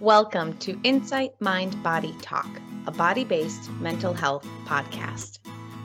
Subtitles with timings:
[0.00, 2.46] Welcome to Insight Mind Body Talk,
[2.86, 5.38] a body based mental health podcast.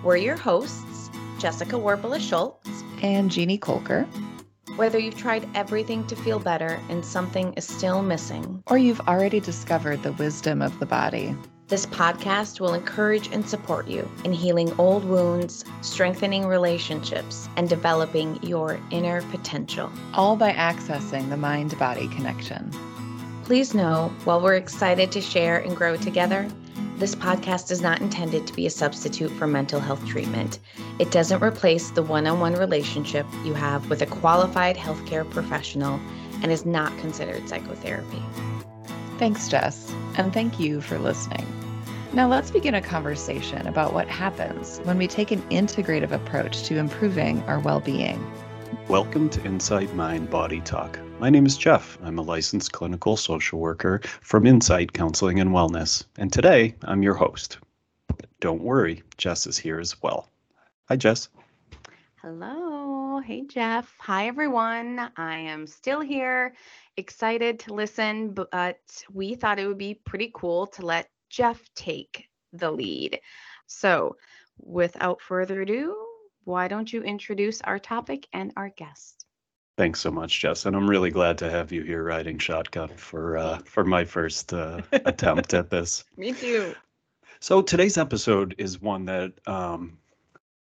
[0.03, 2.69] We're your hosts, Jessica Warpala Schultz
[3.01, 4.05] and Jeannie Kolker.
[4.75, 9.39] Whether you've tried everything to feel better and something is still missing, or you've already
[9.39, 11.34] discovered the wisdom of the body,
[11.70, 18.43] this podcast will encourage and support you in healing old wounds, strengthening relationships, and developing
[18.43, 19.89] your inner potential.
[20.14, 22.73] All by accessing the mind body connection.
[23.52, 26.47] Please know, while we're excited to share and grow together,
[26.96, 30.60] this podcast is not intended to be a substitute for mental health treatment.
[31.00, 36.00] It doesn't replace the one on one relationship you have with a qualified healthcare professional
[36.41, 38.24] and is not considered psychotherapy.
[39.18, 41.46] Thanks, Jess, and thank you for listening.
[42.13, 46.77] Now, let's begin a conversation about what happens when we take an integrative approach to
[46.77, 48.26] improving our well being.
[48.91, 50.99] Welcome to Insight Mind Body Talk.
[51.18, 51.98] My name is Jeff.
[52.04, 57.13] I'm a licensed clinical social worker from Insight Counseling and Wellness, and today I'm your
[57.13, 57.60] host.
[58.41, 60.29] Don't worry, Jess is here as well.
[60.90, 61.29] Hi, Jess.
[62.21, 63.20] Hello.
[63.20, 63.96] Hey, Jeff.
[64.01, 65.09] Hi, everyone.
[65.16, 66.53] I am still here,
[66.97, 68.77] excited to listen, but
[69.13, 73.21] we thought it would be pretty cool to let Jeff take the lead.
[73.67, 74.17] So,
[74.59, 75.95] without further ado,
[76.44, 79.25] why don't you introduce our topic and our guest?
[79.78, 83.38] Thanks so much, Jess, and I'm really glad to have you here riding shotgun for
[83.38, 86.03] uh, for my first uh, attempt at this.
[86.17, 86.75] Me too.
[87.39, 89.97] So today's episode is one that um,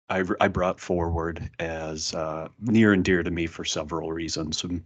[0.09, 4.63] I, I brought forward as uh, near and dear to me for several reasons.
[4.63, 4.83] And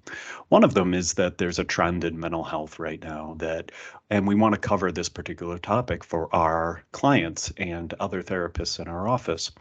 [0.48, 3.72] one of them is that there's a trend in mental health right now that,
[4.10, 8.88] and we want to cover this particular topic for our clients and other therapists in
[8.88, 9.52] our office.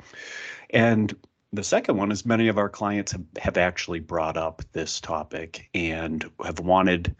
[0.70, 1.14] And
[1.52, 5.68] the second one is many of our clients have, have actually brought up this topic
[5.74, 7.16] and have wanted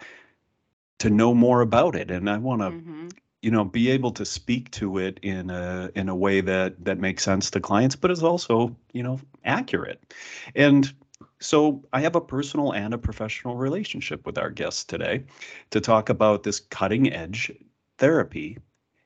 [0.99, 2.11] to know more about it.
[2.11, 3.09] And I want to, mm-hmm.
[3.43, 6.99] you know, be able to speak to it in a in a way that that
[6.99, 10.13] makes sense to clients, but is also, you know, accurate.
[10.55, 10.93] And
[11.41, 15.25] so I have a personal and a professional relationship with our guests today
[15.71, 17.53] to talk about this cutting edge
[17.99, 18.59] therapy.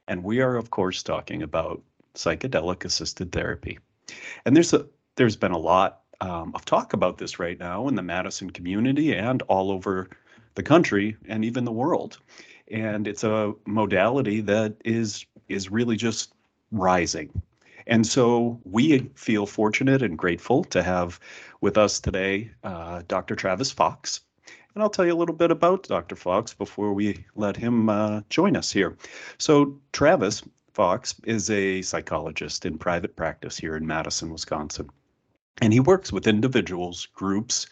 [0.09, 1.83] And we are, of course, talking about
[2.15, 3.79] psychedelic assisted therapy.
[4.45, 4.87] And there's a
[5.17, 9.15] there's been a lot um, of talk about this right now in the Madison community
[9.15, 10.09] and all over
[10.55, 12.19] the country and even the world.
[12.69, 16.33] And it's a modality that is is really just
[16.71, 17.43] rising.
[17.87, 21.19] And so we feel fortunate and grateful to have
[21.61, 23.35] with us today uh, Dr.
[23.35, 24.21] Travis Fox.
[24.75, 26.17] And I'll tell you a little bit about Dr.
[26.17, 28.97] Fox before we let him uh, join us here.
[29.37, 34.89] So, Travis Fox is a psychologist in private practice here in Madison, Wisconsin.
[35.61, 37.67] And he works with individuals, groups,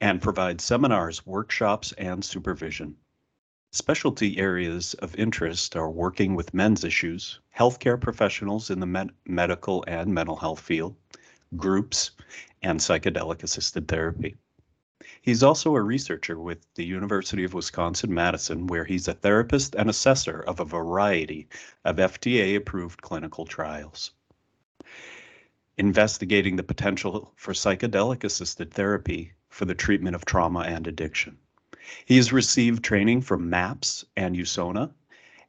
[0.00, 2.96] and provides seminars, workshops, and supervision.
[3.72, 9.84] Specialty areas of interest are working with men's issues, healthcare professionals in the med- medical
[9.88, 10.94] and mental health field,
[11.56, 12.12] groups,
[12.62, 14.36] and psychedelic assisted therapy.
[15.22, 19.88] He's also a researcher with the University of Wisconsin Madison, where he's a therapist and
[19.88, 21.46] assessor of a variety
[21.84, 24.10] of FDA approved clinical trials
[25.76, 31.38] investigating the potential for psychedelic assisted therapy for the treatment of trauma and addiction.
[32.04, 34.92] He has received training from MAPS and USONA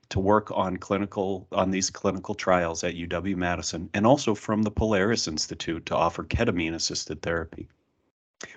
[0.10, 4.72] to work on clinical on these clinical trials at UW Madison and also from the
[4.72, 7.68] Polaris Institute to offer ketamine assisted therapy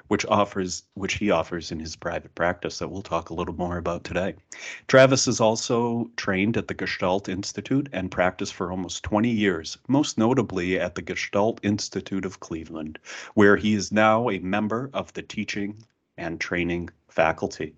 [0.09, 3.79] which offers which he offers in his private practice that we'll talk a little more
[3.79, 4.35] about today.
[4.87, 10.19] Travis is also trained at the Gestalt Institute and practiced for almost 20 years, most
[10.19, 12.99] notably at the Gestalt Institute of Cleveland,
[13.35, 15.85] where he is now a member of the teaching
[16.17, 17.75] and training faculty.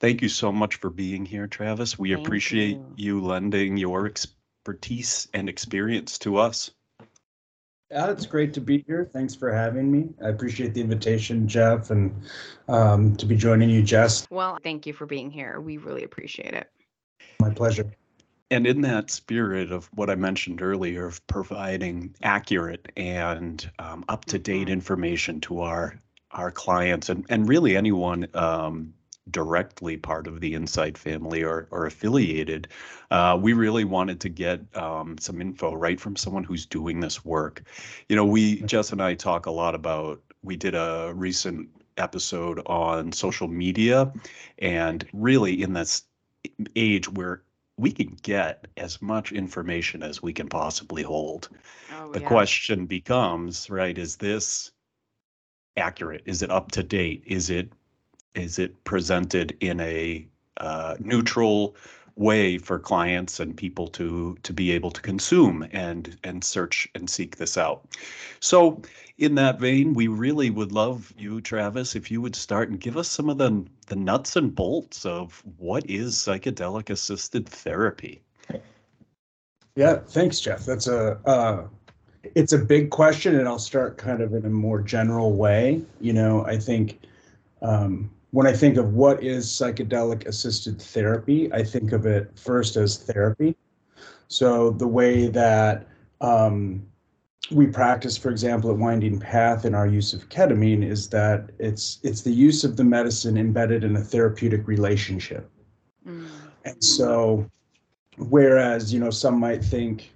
[0.00, 1.98] Thank you so much for being here, Travis.
[1.98, 2.94] We Thank appreciate you.
[2.96, 6.70] you lending your expertise and experience to us.
[7.92, 9.10] Yeah, it's great to be here.
[9.12, 10.08] Thanks for having me.
[10.24, 12.22] I appreciate the invitation, Jeff, and
[12.66, 14.26] um, to be joining you, Jess.
[14.30, 15.60] Well, thank you for being here.
[15.60, 16.70] We really appreciate it.
[17.38, 17.90] My pleasure.
[18.50, 24.24] And in that spirit of what I mentioned earlier, of providing accurate and um, up
[24.26, 24.72] to date mm-hmm.
[24.72, 25.94] information to our
[26.30, 28.94] our clients and, and really anyone um,
[29.30, 32.68] directly part of the Insight family or, or affiliated,
[33.10, 37.24] uh, we really wanted to get um, some info right from someone who's doing this
[37.24, 37.62] work.
[38.08, 42.60] You know, we, Jess and I talk a lot about, we did a recent episode
[42.66, 44.12] on social media
[44.58, 46.02] and really in this
[46.74, 47.42] age where
[47.78, 51.48] we can get as much information as we can possibly hold.
[51.96, 52.28] Oh, the yeah.
[52.28, 54.72] question becomes, right, is this
[55.76, 56.22] accurate?
[56.26, 57.22] Is it up to date?
[57.26, 57.72] Is it
[58.34, 60.26] is it presented in a
[60.58, 61.76] uh, neutral
[62.16, 67.08] way for clients and people to to be able to consume and and search and
[67.08, 67.86] seek this out.
[68.40, 68.82] So
[69.18, 72.96] in that vein, we really would love you, Travis, if you would start and give
[72.96, 78.22] us some of the the nuts and bolts of what is psychedelic assisted therapy.
[79.74, 80.66] Yeah, thanks, Jeff.
[80.66, 81.64] That's a uh,
[82.34, 85.82] it's a big question, and I'll start kind of in a more general way.
[86.00, 87.00] You know, I think
[87.62, 92.76] um, when I think of what is psychedelic assisted therapy, I think of it first
[92.76, 93.54] as therapy.
[94.28, 95.86] So the way that
[96.22, 96.86] um,
[97.50, 101.98] we practice, for example, at Winding Path in our use of ketamine is that it's
[102.02, 105.50] it's the use of the medicine embedded in a therapeutic relationship.
[106.06, 106.26] Mm.
[106.64, 107.50] And so,
[108.16, 110.10] whereas you know some might think,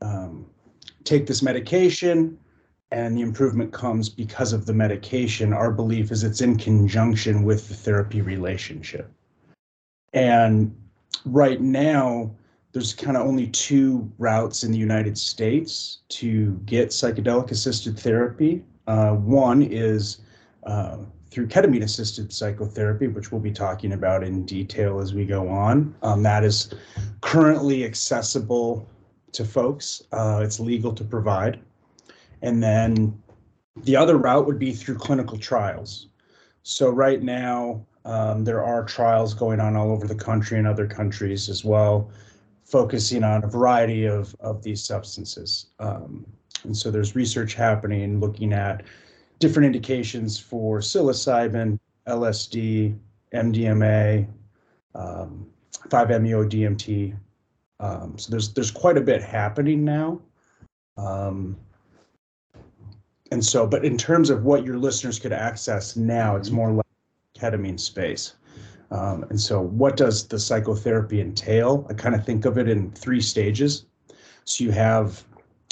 [0.00, 0.46] um,
[1.04, 2.36] take this medication,
[2.92, 5.54] and the improvement comes because of the medication.
[5.54, 9.10] Our belief is it's in conjunction with the therapy relationship.
[10.12, 10.76] And
[11.24, 12.30] right now,
[12.72, 18.62] there's kind of only two routes in the United States to get psychedelic assisted therapy.
[18.86, 20.18] Uh, one is
[20.64, 20.98] uh,
[21.30, 25.94] through ketamine assisted psychotherapy, which we'll be talking about in detail as we go on.
[26.02, 26.74] Um, that is
[27.22, 28.86] currently accessible
[29.32, 31.58] to folks, uh, it's legal to provide.
[32.42, 33.22] And then
[33.84, 36.08] the other route would be through clinical trials.
[36.62, 40.86] So right now, um, there are trials going on all over the country and other
[40.86, 42.10] countries as well,
[42.64, 45.66] focusing on a variety of, of these substances.
[45.78, 46.26] Um,
[46.64, 48.82] and so there's research happening looking at
[49.38, 52.96] different indications for psilocybin, LSD,
[53.32, 54.28] MDMA,
[54.94, 55.46] um,
[55.88, 57.16] 5-MeO DMT.
[57.80, 60.20] Um, so there's there's quite a bit happening now.
[60.96, 61.56] Um,
[63.32, 66.56] and so, but in terms of what your listeners could access now, it's mm-hmm.
[66.56, 66.86] more like
[67.34, 68.34] ketamine space.
[68.90, 71.86] Um, and so, what does the psychotherapy entail?
[71.88, 73.86] I kind of think of it in three stages.
[74.44, 75.24] So, you have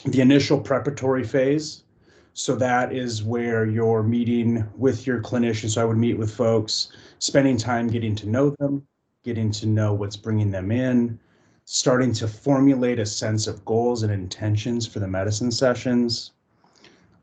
[0.06, 1.84] the initial preparatory phase.
[2.32, 5.68] So, that is where you're meeting with your clinician.
[5.68, 8.86] So, I would meet with folks, spending time getting to know them,
[9.22, 11.20] getting to know what's bringing them in,
[11.66, 16.32] starting to formulate a sense of goals and intentions for the medicine sessions,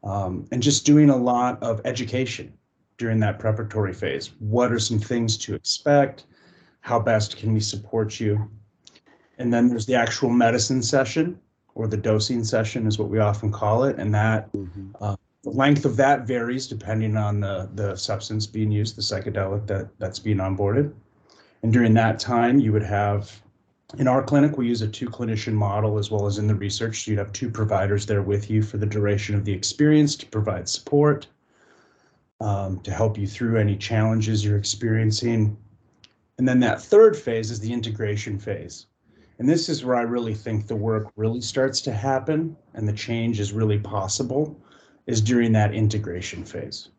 [0.07, 2.53] um, and just doing a lot of education
[2.97, 4.31] during that preparatory phase.
[4.39, 6.25] What are some things to expect?
[6.79, 8.49] How best can we support you?
[9.37, 11.39] And then there's the actual medicine session
[11.75, 13.99] or the dosing session is what we often call it.
[13.99, 14.91] And that mm-hmm.
[15.01, 19.67] uh, the length of that varies depending on the, the substance being used, the psychedelic
[19.67, 20.93] that, that's being onboarded.
[21.63, 23.41] And during that time, you would have
[23.95, 27.05] in our clinic, we use a two clinician model as well as in the research.
[27.05, 30.25] So you'd have two providers there with you for the duration of the experience to
[30.25, 31.27] provide support,
[32.41, 35.57] um, to help you through any challenges you're experiencing.
[36.37, 38.87] And then that third phase is the integration phase.
[39.39, 42.93] And this is where I really think the work really starts to happen and the
[42.93, 44.59] change is really possible
[45.05, 46.89] is during that integration phase.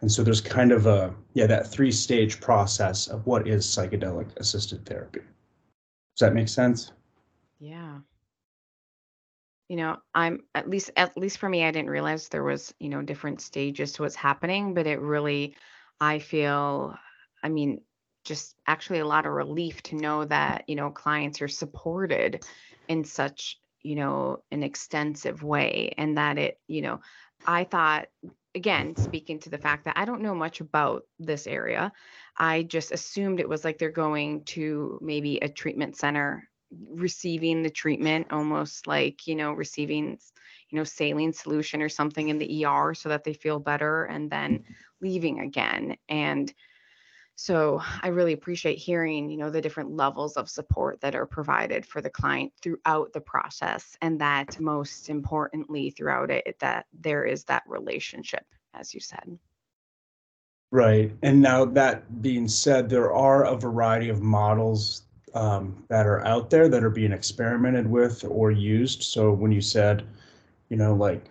[0.00, 4.28] And so there's kind of a, yeah, that three stage process of what is psychedelic
[4.38, 5.20] assisted therapy.
[6.16, 6.92] Does that make sense?
[7.58, 7.98] Yeah.
[9.68, 12.88] You know, I'm at least at least for me, I didn't realize there was, you
[12.88, 15.56] know, different stages to what's happening, but it really
[16.00, 16.96] I feel
[17.42, 17.80] I mean,
[18.24, 22.44] just actually a lot of relief to know that, you know, clients are supported
[22.88, 27.00] in such, you know, an extensive way and that it, you know,
[27.46, 28.06] I thought
[28.54, 31.92] again, speaking to the fact that I don't know much about this area,
[32.36, 36.48] I just assumed it was like they're going to maybe a treatment center,
[36.90, 40.18] receiving the treatment, almost like, you know, receiving,
[40.70, 44.30] you know, saline solution or something in the ER so that they feel better and
[44.30, 44.72] then mm-hmm.
[45.00, 45.96] leaving again.
[46.08, 46.52] And
[47.36, 51.84] so I really appreciate hearing, you know, the different levels of support that are provided
[51.84, 57.44] for the client throughout the process and that most importantly throughout it that there is
[57.44, 59.38] that relationship as you said.
[60.70, 61.12] Right.
[61.22, 65.02] And now that being said, there are a variety of models
[65.34, 69.02] um, that are out there that are being experimented with or used.
[69.02, 70.04] So when you said,
[70.68, 71.24] you know, like,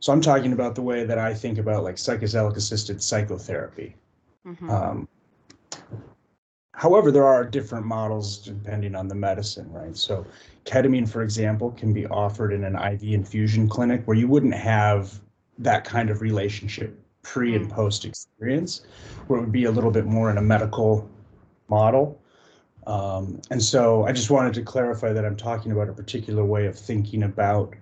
[0.00, 3.96] so I'm talking about the way that I think about like psychedelic assisted psychotherapy.
[4.46, 4.70] Mm-hmm.
[4.70, 5.08] Um,
[6.84, 9.96] However, there are different models depending on the medicine, right?
[9.96, 10.26] So,
[10.66, 15.18] ketamine, for example, can be offered in an IV infusion clinic where you wouldn't have
[15.56, 17.72] that kind of relationship pre and mm.
[17.72, 18.82] post experience,
[19.28, 21.08] where it would be a little bit more in a medical
[21.68, 22.20] model.
[22.86, 26.66] Um, and so, I just wanted to clarify that I'm talking about a particular way
[26.66, 27.74] of thinking about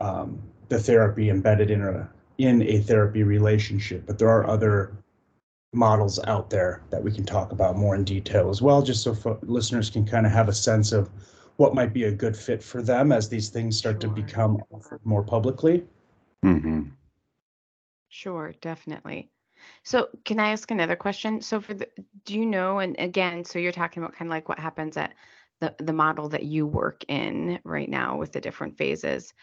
[0.00, 4.96] um, the therapy embedded in a in a therapy relationship, but there are other
[5.72, 9.14] models out there that we can talk about more in detail as well, just so
[9.14, 11.10] fo- listeners can kind of have a sense of
[11.56, 14.08] what might be a good fit for them as these things start Sure.
[14.08, 15.84] to become offered more publicly.
[16.44, 16.82] Mm-hmm.
[18.08, 19.30] Sure, definitely.
[19.82, 21.42] So, can I ask another question?
[21.42, 21.88] So, for the,
[22.24, 25.14] do you know, and again, so you're talking about kind of like what happens at
[25.60, 29.34] the the model that you work in right now with the different phases.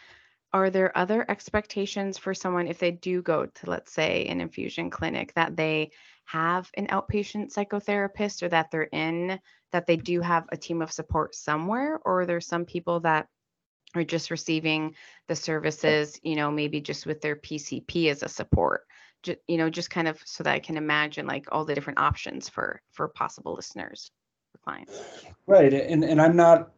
[0.52, 4.90] Are there other expectations for someone if they do go to, let's say, an infusion
[4.90, 5.90] clinic that they
[6.24, 9.38] have an outpatient psychotherapist or that they're in,
[9.72, 12.00] that they do have a team of support somewhere?
[12.04, 13.28] Or are there some people that
[13.94, 14.94] are just receiving
[15.28, 18.82] the services, you know, maybe just with their PCP as a support?
[19.22, 21.98] Just, you know, just kind of so that I can imagine like all the different
[21.98, 24.10] options for for possible listeners,
[24.52, 25.00] for clients.
[25.46, 26.70] Right, and and I'm not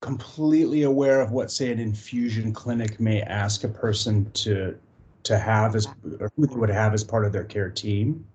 [0.00, 4.76] completely aware of what, say, an infusion clinic may ask a person to
[5.24, 5.86] to have as
[6.20, 8.26] or who they would have as part of their care team.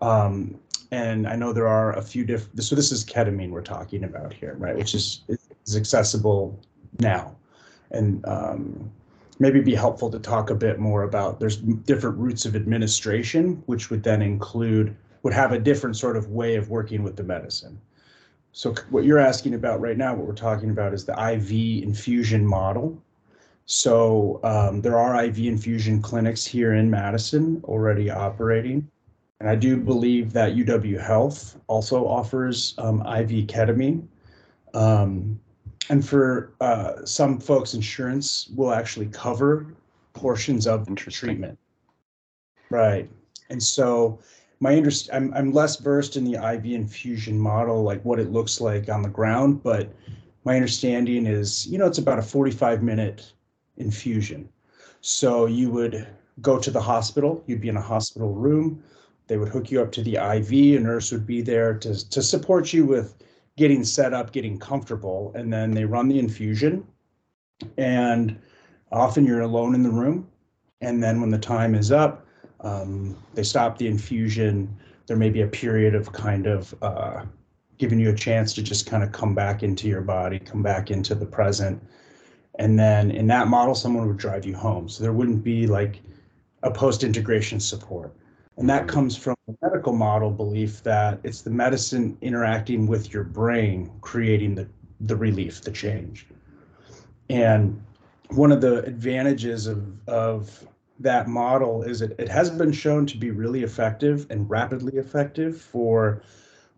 [0.00, 0.60] Um,
[0.92, 2.62] and I know there are a few different.
[2.62, 4.76] So this is ketamine we're talking about here, right?
[4.76, 6.58] Which is is accessible
[7.00, 7.34] now,
[7.90, 8.90] and um,
[9.38, 11.40] maybe be helpful to talk a bit more about.
[11.40, 16.30] There's different routes of administration, which would then include would have a different sort of
[16.30, 17.80] way of working with the medicine.
[18.56, 22.46] So what you're asking about right now, what we're talking about is the IV infusion
[22.46, 22.96] model.
[23.66, 28.90] So um, there are IV infusion clinics here in Madison already operating.
[29.40, 34.06] And I do believe that UW Health also offers um, IV ketamine.
[34.72, 35.38] Um,
[35.90, 39.66] and for uh, some folks, insurance will actually cover
[40.14, 41.58] portions of the treatment.
[42.70, 43.10] Right.
[43.50, 44.18] And so
[44.60, 48.60] my interest, I'm, I'm less versed in the IV infusion model, like what it looks
[48.60, 49.92] like on the ground, but
[50.44, 53.32] my understanding is, you know, it's about a 45 minute
[53.76, 54.48] infusion.
[55.00, 56.06] So you would
[56.40, 58.82] go to the hospital, you'd be in a hospital room,
[59.26, 62.22] they would hook you up to the IV, a nurse would be there to, to
[62.22, 63.14] support you with
[63.56, 66.86] getting set up, getting comfortable, and then they run the infusion.
[67.76, 68.38] And
[68.92, 70.28] often you're alone in the room.
[70.80, 72.25] And then when the time is up,
[72.60, 74.74] um, they stop the infusion.
[75.06, 77.24] There may be a period of kind of uh,
[77.78, 80.90] giving you a chance to just kind of come back into your body, come back
[80.90, 81.82] into the present.
[82.58, 84.88] And then in that model, someone would drive you home.
[84.88, 86.00] So there wouldn't be like
[86.62, 88.14] a post integration support.
[88.56, 93.24] And that comes from the medical model belief that it's the medicine interacting with your
[93.24, 94.66] brain, creating the,
[95.00, 96.26] the relief, the change.
[97.28, 97.82] And
[98.30, 100.66] one of the advantages of, of
[101.00, 105.60] that model is it, it has been shown to be really effective and rapidly effective
[105.60, 106.22] for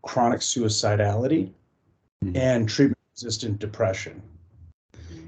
[0.03, 1.51] chronic suicidality
[2.25, 2.37] Mhm.
[2.37, 4.21] and treatment resistant depression.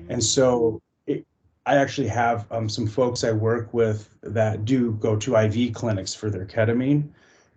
[0.08, 1.24] And so it,
[1.66, 6.14] I actually have um, some folks I work with that do go to IV clinics
[6.14, 7.08] for their ketamine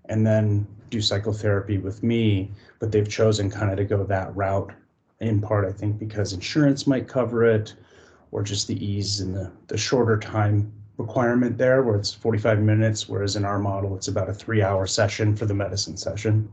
[0.06, 4.72] and then do psychotherapy with me, but they've chosen kind of to go that route
[5.20, 7.74] in part, I think, because insurance might cover it
[8.32, 10.72] or just the ease and the, the shorter time
[11.03, 14.88] requirement there where it's 45 minutes, whereas in our model, it's about a three hour
[14.88, 16.50] session for the medicine session.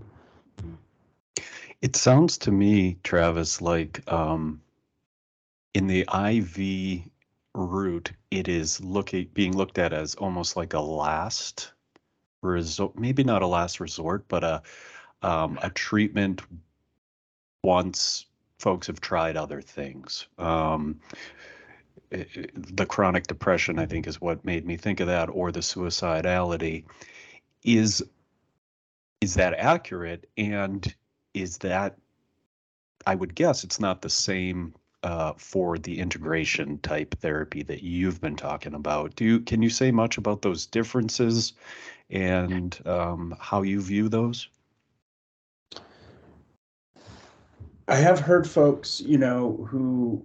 [1.80, 4.60] It sounds to me, Travis, like um,
[5.74, 7.10] in the IV
[7.54, 11.72] route, it is looking being looked at as almost like a last
[12.42, 14.62] resort, maybe not a last resort, but a
[15.22, 16.42] um, a treatment
[17.62, 18.26] once
[18.58, 20.26] folks have tried other things.
[20.38, 21.00] Um,
[22.10, 26.84] the chronic depression, I think, is what made me think of that, or the suicidality.
[27.64, 28.02] Is
[29.20, 30.28] is that accurate?
[30.36, 30.94] And
[31.34, 31.96] is that
[33.06, 38.20] I would guess it's not the same uh, for the integration type therapy that you've
[38.20, 39.16] been talking about.
[39.16, 41.54] Do you can you say much about those differences
[42.10, 44.48] and um, how you view those?
[47.88, 50.24] I have heard folks, you know, who,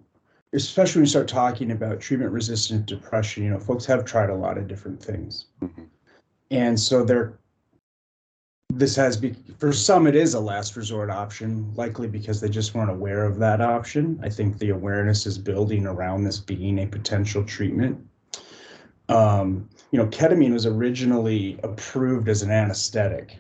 [0.55, 4.35] especially when you start talking about treatment resistant depression, you know, folks have tried a
[4.35, 5.47] lot of different things.
[5.61, 5.87] Mhm.
[6.51, 7.37] And so they're,
[8.73, 12.73] this has be, for some, it is a last resort option, likely because they just
[12.73, 14.19] weren't aware of that option.
[14.23, 17.99] I think the awareness is building around this being a potential treatment.
[19.09, 23.37] Um, you know, ketamine was originally approved as an anesthetic.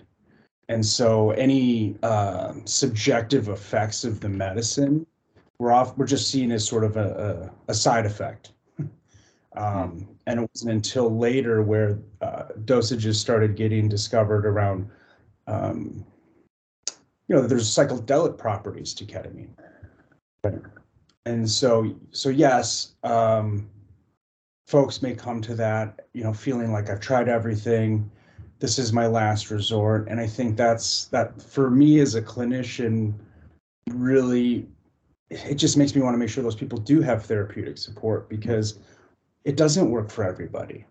[0.67, 5.05] And so any uh, subjective effects of the medicine
[5.59, 8.51] we're off we're just seen as sort of a, a, a side effect.
[9.57, 14.89] um, and it wasn't until later where uh, dosages started getting discovered around
[15.47, 16.05] um,
[17.27, 19.49] you know there's psychedelic properties to ketamine.
[21.25, 23.69] And so so yes, um,
[24.67, 28.09] folks may come to that, you know, feeling like I've tried everything
[28.59, 30.07] this is my last resort.
[30.09, 33.13] And I think that's that for me as a clinician,
[33.89, 34.67] really,
[35.43, 38.79] it just makes me want to make sure those people do have therapeutic support because
[39.43, 40.85] it doesn't work for everybody.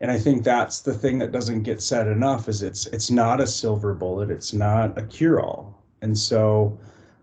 [0.00, 3.40] And I think that's the thing that doesn't get said enough is it's it's not
[3.40, 5.80] a silver bullet, it's not a cure-all.
[6.00, 6.76] And so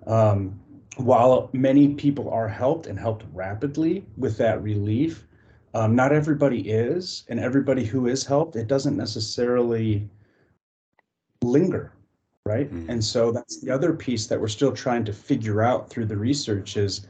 [0.08, 0.58] um,
[0.96, 5.28] while many people are helped and helped rapidly with that relief,
[5.74, 10.10] um, not everybody is, and everybody who is helped, it doesn't necessarily
[11.44, 11.92] linger,
[12.50, 12.74] right?
[12.74, 12.90] Mm.
[12.90, 16.18] And so that's the other piece that we're still trying to figure out through the
[16.18, 17.06] research is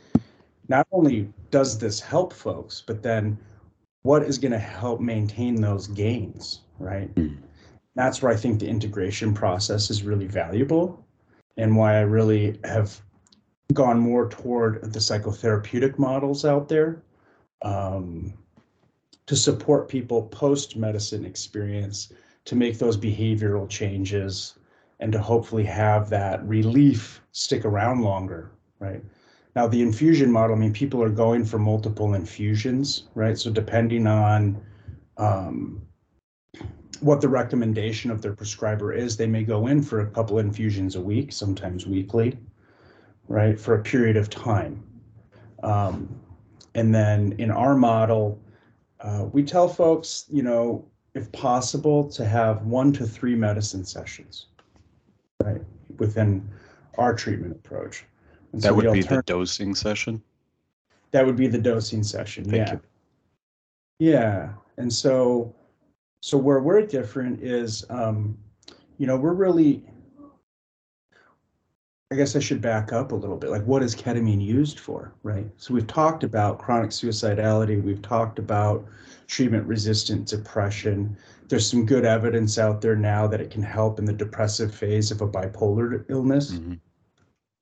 [0.68, 3.38] not only does this help folks, but then
[4.02, 7.14] what is going to help maintain those gains, right?
[7.16, 7.38] Mm.
[7.96, 11.06] That's where I think the integration process is really valuable
[11.56, 13.02] and why I really have
[13.74, 17.02] gone more toward the psychotherapeutic models out there.
[17.62, 18.34] Um,
[19.26, 22.12] to support people post medicine experience
[22.46, 24.59] to make those behavioral changes
[25.00, 29.04] and to hopefully have that relief stick around longer, right?
[29.56, 33.38] Now, the infusion model, I mean, people are going for multiple infusions, right?
[33.38, 34.62] So, depending on
[35.18, 35.82] um,
[37.00, 40.96] what the recommendation of their prescriber is, they may go in for a couple infusions
[40.96, 42.38] a week, sometimes weekly,
[43.28, 44.84] right, for a period of time.
[45.64, 46.20] Um,
[46.76, 48.40] and then in our model,
[49.00, 54.48] uh, we tell folks, you know, if possible, to have one to three medicine sessions,
[55.44, 55.62] right,
[55.98, 56.48] within
[56.98, 58.06] our treatment approach.
[58.52, 60.22] And that so would be the dosing session.
[61.12, 62.44] That would be the dosing session.
[62.44, 62.74] Thank yeah.
[62.74, 62.82] You.
[64.02, 65.54] Yeah, and so,
[66.22, 68.38] so where we're different is, um,
[68.98, 69.84] you know, we're really
[72.12, 73.52] I guess I should back up a little bit.
[73.52, 75.46] Like, what is ketamine used for, right?
[75.58, 77.84] So we've talked about chronic suicidality.
[77.84, 78.84] We've talked about
[79.28, 81.16] treatment-resistant depression.
[81.50, 85.10] There's some good evidence out there now that it can help in the depressive phase
[85.10, 86.52] of a bipolar illness.
[86.52, 86.76] Mm-hmm.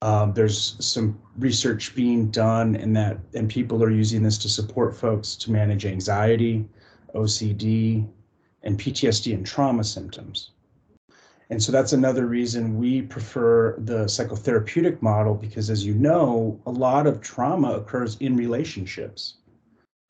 [0.02, 4.96] Um, there's some research being done, and that and people are using this to support
[4.96, 6.68] folks to manage anxiety,
[7.16, 8.08] OCD,
[8.62, 10.52] and PTSD and trauma symptoms.
[11.50, 16.72] And so that's another reason we prefer the psychotherapeutic model because, as you know, a
[16.72, 19.36] lot of trauma occurs in relationships,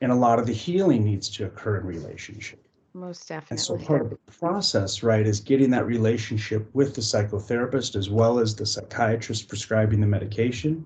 [0.00, 2.67] and a lot of the healing needs to occur in relationship.
[2.98, 3.54] Most definitely.
[3.54, 8.10] And so part of the process, right, is getting that relationship with the psychotherapist as
[8.10, 10.84] well as the psychiatrist prescribing the medication,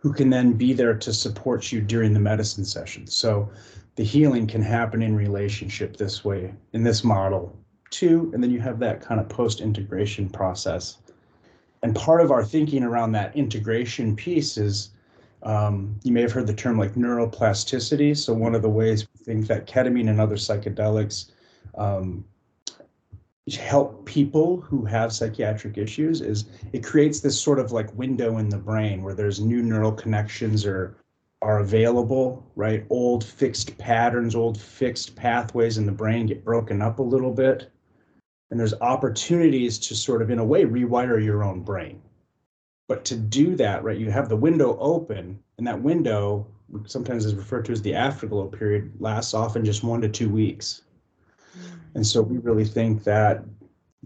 [0.00, 3.06] who can then be there to support you during the medicine session.
[3.06, 3.48] So
[3.94, 7.56] the healing can happen in relationship this way, in this model
[7.90, 8.30] too.
[8.34, 10.98] and then you have that kind of post integration process.
[11.82, 14.90] And part of our thinking around that integration piece is
[15.42, 18.16] um, you may have heard the term like neuroplasticity.
[18.16, 21.30] So, one of the ways we think that ketamine and other psychedelics
[21.76, 22.24] um,
[23.56, 28.48] help people who have psychiatric issues is it creates this sort of like window in
[28.48, 30.96] the brain where there's new neural connections or
[31.40, 32.84] are available, right?
[32.90, 37.70] Old fixed patterns, old fixed pathways in the brain get broken up a little bit
[38.50, 42.00] and there's opportunities to sort of in a way rewire your own brain
[42.88, 46.46] but to do that right you have the window open and that window
[46.86, 50.82] sometimes is referred to as the afterglow period lasts often just one to two weeks.
[51.52, 51.76] Hmm.
[51.94, 53.44] And so we really think that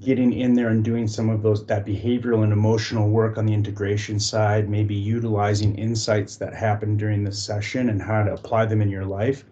[0.00, 3.52] getting in there and doing some of those that behavioral and emotional work on the
[3.52, 8.80] integration side maybe utilizing insights that happen during the session and how to apply them
[8.80, 9.44] in your life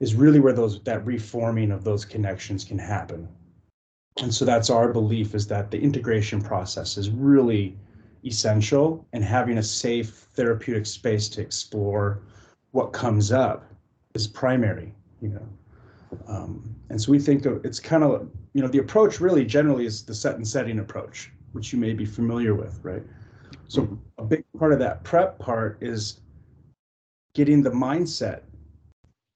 [0.00, 3.28] is really where those that reforming of those connections can happen.
[4.20, 7.76] And so that's our belief is that the integration process is really
[8.24, 12.22] essential and having a safe therapeutic space to explore
[12.70, 13.70] what comes up
[14.14, 15.48] is primary you know.
[16.26, 20.02] Um, and so we think it's kind of you know the approach really generally is
[20.04, 23.02] the set and setting approach which you may be familiar with right?
[23.68, 26.20] So a big part of that prep part is
[27.34, 28.42] getting the mindset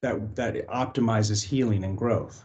[0.03, 2.44] that that optimizes healing and growth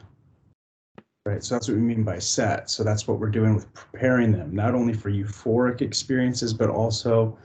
[1.27, 2.71] Right, so that's what we mean by set.
[2.71, 7.37] So that's what we're doing with preparing them, not only for euphoric experiences, but also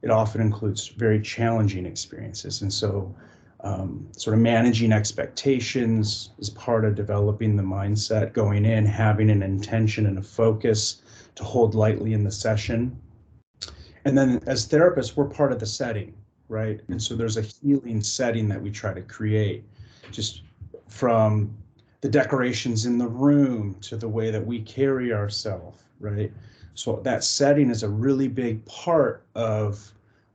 [0.00, 2.62] it often includes very challenging experiences.
[2.62, 3.14] And so,
[3.60, 9.42] um, sort of managing expectations is part of developing the mindset going in, having an
[9.42, 11.02] intention and a focus
[11.34, 12.98] to hold lightly in the session.
[14.06, 16.14] And then as therapists, we're part of the setting,
[16.48, 16.80] right?
[16.88, 19.64] And so there's a healing setting that we try to create
[20.12, 20.44] just
[20.86, 21.54] from
[22.00, 26.32] the decorations in the room to the way that we carry ourselves, right?
[26.74, 29.92] So that setting is a really big part of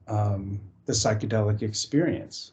[0.07, 2.51] um, the psychedelic experience.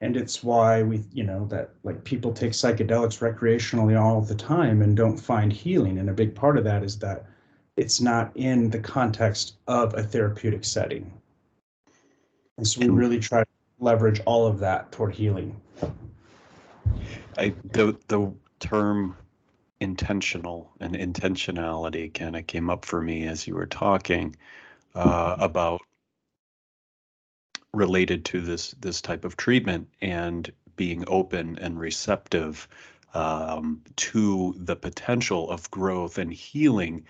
[0.00, 4.82] and it's why we you know that like people take psychedelics recreationally all the time
[4.82, 7.24] and don't find healing and a big part of that is that
[7.76, 11.12] it's not in the context of a therapeutic setting
[12.58, 15.54] and so we really try to leverage all of that toward healing
[17.36, 19.16] I the the term
[19.80, 24.36] intentional and intentionality kind of came up for me as you were talking
[24.94, 25.80] uh, about
[27.72, 32.68] related to this this type of treatment and being open and receptive
[33.14, 37.04] um, to the potential of growth and healing.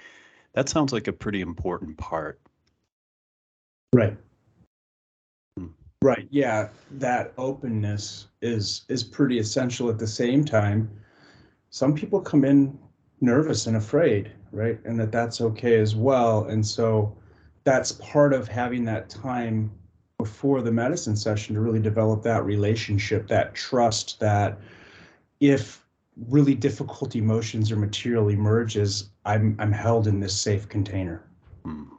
[0.53, 2.41] That sounds like a pretty important part.
[3.93, 4.17] right.
[6.05, 10.91] Right yeah that openness is is pretty essential at the same time
[11.71, 12.79] some people come in
[13.21, 17.17] nervous and afraid right and that that's okay as well and so
[17.65, 19.71] that's part of having that time
[20.19, 24.59] before the medicine session to really develop that relationship, that trust that
[25.41, 25.85] if
[26.29, 31.25] really difficult emotions or material emerges, I'm I'm held in this safe container.
[31.67, 31.97] Mm-hmm.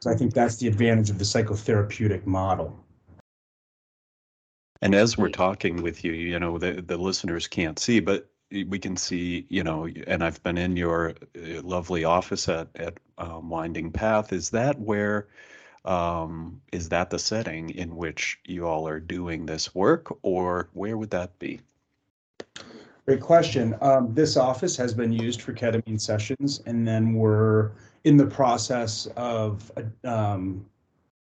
[0.00, 2.84] So I think that's the advantage of the psychotherapeutic model.
[4.80, 8.78] And as we're talking with you, you know, the, the listeners can't see, but we
[8.78, 13.50] can see, you know, and I've been in your uh, lovely office at, at um,
[13.50, 14.32] Winding Path.
[14.32, 15.28] Is that where
[15.84, 20.96] um, is that the setting in which you all are doing this work, or where
[20.96, 21.60] would that be?
[23.06, 23.74] Great question.
[23.80, 27.72] Um, this office has been used for ketamine sessions, and then we're
[28.08, 29.70] in the process of
[30.04, 30.64] um,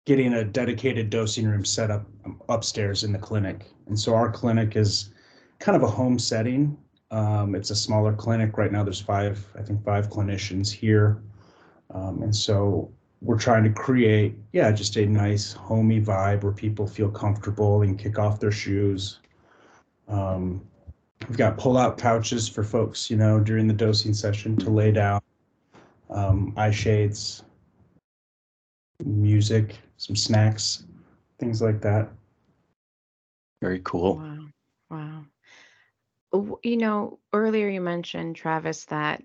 [0.06, 3.66] getting a dedicated dosing room set up um, upstairs in the clinic.
[3.88, 5.12] And so our clinic is
[5.60, 6.78] kind of a home setting.
[7.12, 8.84] Um, it's a smaller clinic right now.
[8.86, 11.22] There's five, I think, five clinicians here,
[11.94, 12.90] um, and so
[13.22, 18.00] we're trying to create, yeah, just a nice homey vibe where people feel comfortable and
[18.00, 19.20] kick off their shoes.
[20.08, 20.66] Um,
[21.28, 25.20] we've got pull-out couches for folks, you know, during the dosing session to lay down,
[26.10, 27.44] um, eye shades,
[29.04, 30.86] music, some snacks,
[31.40, 32.10] things like that.
[33.62, 34.18] Very cool.
[34.18, 34.46] Wow.
[34.90, 35.26] Wow.
[36.64, 39.24] You know, earlier you mentioned, Travis, that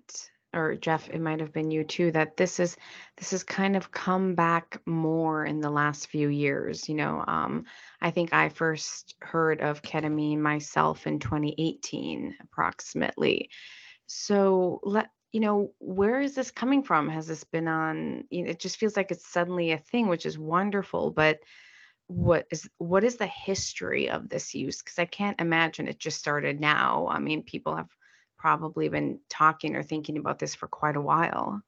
[0.54, 2.76] or Jeff, it might have been you too, that this is
[3.16, 6.88] this has kind of come back more in the last few years.
[6.88, 7.64] You know, um,
[8.00, 13.50] I think I first heard of ketamine myself in 2018, approximately.
[14.06, 17.08] So let you know, where is this coming from?
[17.08, 18.24] Has this been on?
[18.30, 21.40] You know, it just feels like it's suddenly a thing, which is wonderful, but
[22.06, 26.18] what is what is the history of this use because i can't imagine it just
[26.18, 27.88] started now i mean people have
[28.44, 31.62] probably been talking or thinking about this for quite a while.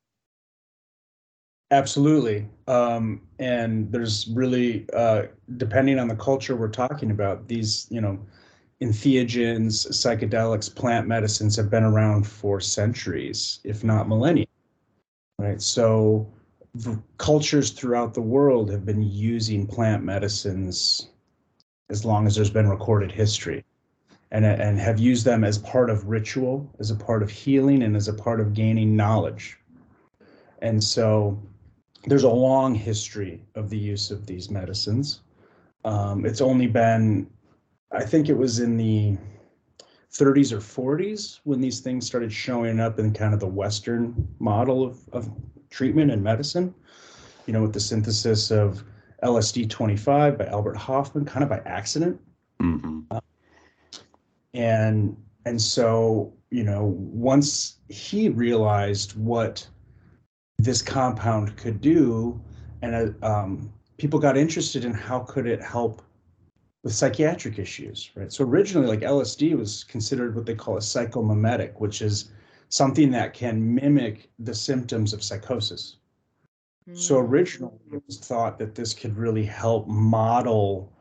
[1.70, 2.46] Absolutely.
[2.68, 5.22] Um, and there's really, uh,
[5.57, 8.18] depending on the culture we're talking about, these, you know,
[8.83, 14.47] entheogens, psychedelics, plant medicines have been around for centuries, if not millennia.
[15.39, 15.61] Right.
[15.61, 16.33] So
[17.19, 21.09] cultures throughout the world have been using plant medicines
[21.89, 23.65] as long as there's been recorded history
[24.31, 27.97] and, and have used them as part of ritual, as a part of healing, and
[27.97, 29.57] as a part of gaining knowledge.
[30.62, 31.41] And so
[32.07, 35.21] there's a long history of the use of these medicines.
[35.85, 37.29] Um, it's only been,
[37.92, 39.16] I think it was in the
[40.12, 44.85] 30s or 40s when these things started showing up in kind of the Western model
[44.85, 45.31] of, of
[45.70, 46.75] treatment and medicine,
[47.46, 48.83] you know, with the synthesis of
[49.22, 52.20] LSD 25 by Albert Hofmann, kind of by accident.
[52.61, 53.01] Mm-hmm.
[53.11, 53.20] Uh,
[54.55, 59.66] and and so you know once he realized what
[60.59, 62.40] this compound could do
[62.81, 66.03] and uh, um, people got interested in how could it help
[66.87, 71.72] with psychiatric issues right so originally like lsd was considered what they call a psychomimetic
[71.81, 72.31] which is
[72.68, 75.96] something that can mimic the symptoms of psychosis
[76.88, 76.96] mm.
[76.96, 80.92] so originally it was thought that this could really help model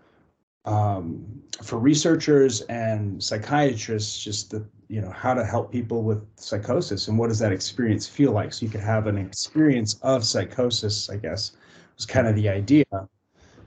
[0.65, 1.24] um,
[1.62, 7.19] for researchers and psychiatrists, just the you know how to help people with psychosis and
[7.19, 8.52] what does that experience feel like.
[8.52, 11.52] So you could have an experience of psychosis, I guess,
[11.95, 12.86] was kind of the idea.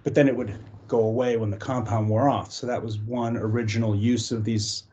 [0.02, 2.50] But then it would go away when the compound wore off.
[2.50, 4.84] So that was one original use of these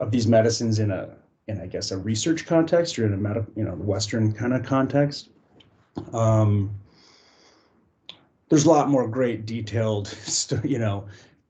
[0.00, 1.10] of these medicines in a
[1.46, 4.64] in I guess a research context or in a medical you know Western kind of
[4.64, 5.28] context.
[6.12, 6.74] Um,
[8.48, 10.16] there's a lot more great detailed,
[10.64, 11.06] you know,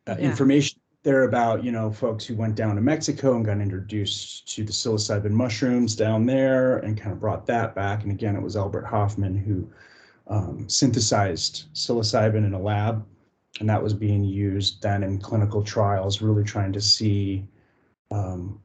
[0.07, 0.25] uh, yeah.
[0.25, 4.65] information there about you know folks who went down to Mexico and got introduced to
[4.65, 8.03] the psilocybin mushrooms down there and kind of brought that back.
[8.03, 9.69] And again, it was Albert Hofmann who
[10.27, 13.05] um, synthesized psilocybin in a lab
[13.59, 17.47] and that was being used then in clinical trials, really trying to see
[18.11, 18.61] um,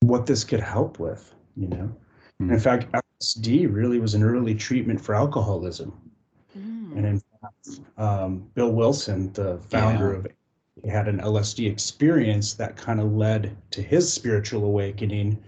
[0.00, 1.92] what this could help with, you know.
[2.40, 2.52] Mm.
[2.52, 5.92] In fact, LSD really was an early treatment for alcoholism.
[6.56, 6.96] Mm.
[6.96, 10.18] And in fact, um, Bill Wilson, the founder yeah.
[10.18, 10.26] of
[10.90, 15.38] had an LSD experience that kind of led to his spiritual awakening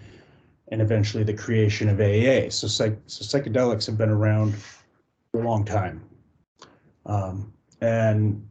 [0.70, 2.51] and eventually the creation of AA.
[2.51, 4.55] So, psych- so psychedelics have been around
[5.31, 6.03] for a long time.
[7.07, 8.49] Um, and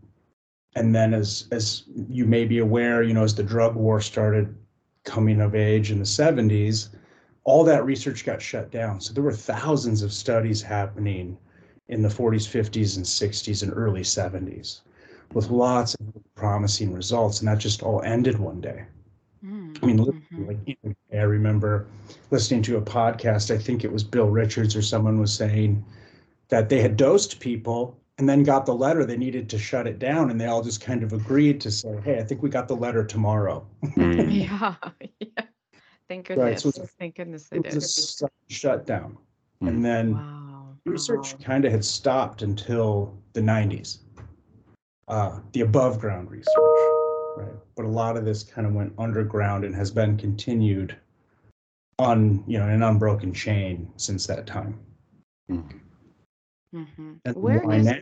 [0.76, 4.56] and then as as you may be aware, you know, as the drug war started
[5.04, 6.90] coming of age in the 70s,
[7.44, 9.02] all that research got shut down.
[9.02, 11.38] So there were thousands of studies happening
[11.88, 14.82] in the 40s, 50s, and 60s and early 70s
[15.34, 17.40] with lots of promising results.
[17.40, 18.86] And that just all ended one day.
[19.44, 19.84] Mm-hmm.
[19.84, 20.48] I mean, mm-hmm.
[20.48, 20.78] like
[21.12, 21.88] I remember
[22.30, 25.84] listening to a podcast, I think it was Bill Richards or someone was saying
[26.50, 30.00] that they had dosed people and then got the letter they needed to shut it
[30.00, 32.68] down and they all just kind of agreed to say hey i think we got
[32.68, 34.50] the letter tomorrow mm.
[34.50, 34.76] yeah
[35.20, 35.46] yeah
[36.08, 37.84] thank goodness right, so thank goodness they did
[38.50, 39.18] shut down
[39.62, 39.68] mm.
[39.68, 40.68] and then wow.
[40.86, 41.40] research wow.
[41.44, 44.00] kind of had stopped until the 90s
[45.08, 46.56] uh, the above ground research
[47.38, 50.96] right but a lot of this kind of went underground and has been continued
[51.98, 54.80] on you know an unbroken chain since that time
[55.50, 55.82] mm.
[56.74, 57.32] Mm-hmm.
[57.34, 57.98] Where is, now,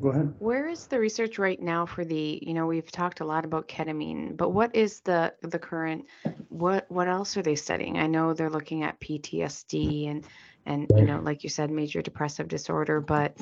[0.00, 0.34] Go ahead.
[0.38, 3.68] Where is the research right now for the, you know, we've talked a lot about
[3.68, 6.06] ketamine, but what is the the current
[6.48, 7.98] what what else are they studying?
[7.98, 10.24] I know they're looking at PTSD and
[10.64, 13.36] and you know, like you said, major depressive disorder, but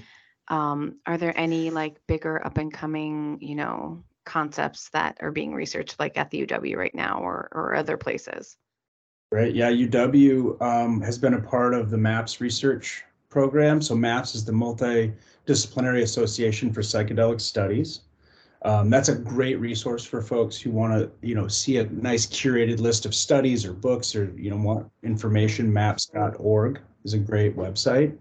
[0.49, 5.55] um, are there any like bigger up and coming, you know, concepts that are being
[5.55, 8.57] researched like at the UW right now or or other places?
[9.31, 9.55] Right.
[9.55, 13.81] Yeah, UW um, has been a part of the MAPS research program.
[13.81, 18.01] So MAPS is the Multidisciplinary Association for Psychedelic Studies.
[18.63, 22.27] Um, that's a great resource for folks who want to, you know, see a nice
[22.27, 25.73] curated list of studies or books or, you know, want information.
[25.73, 28.17] Maps.org is a great website.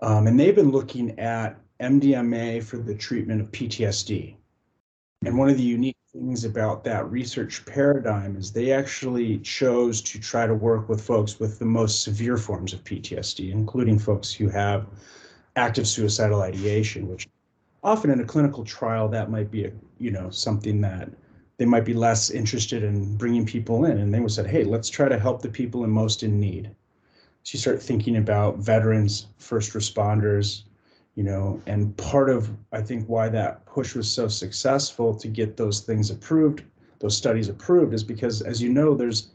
[0.00, 4.34] Um, and they've been looking at MDMA for the treatment of PTSD.
[5.24, 10.20] And one of the unique things about that research paradigm is they actually chose to
[10.20, 14.48] try to work with folks with the most severe forms of PTSD, including folks who
[14.48, 14.86] have
[15.56, 17.28] active suicidal ideation, which
[17.82, 21.08] often in a clinical trial that might be a you know something that
[21.56, 23.98] they might be less interested in bringing people in.
[23.98, 26.70] And they would said hey let's try to help the people in most in need.
[27.42, 30.64] So you start thinking about veterans first responders
[31.14, 35.56] you know and part of i think why that push was so successful to get
[35.56, 36.62] those things approved
[37.00, 39.30] those studies approved is because as you know there's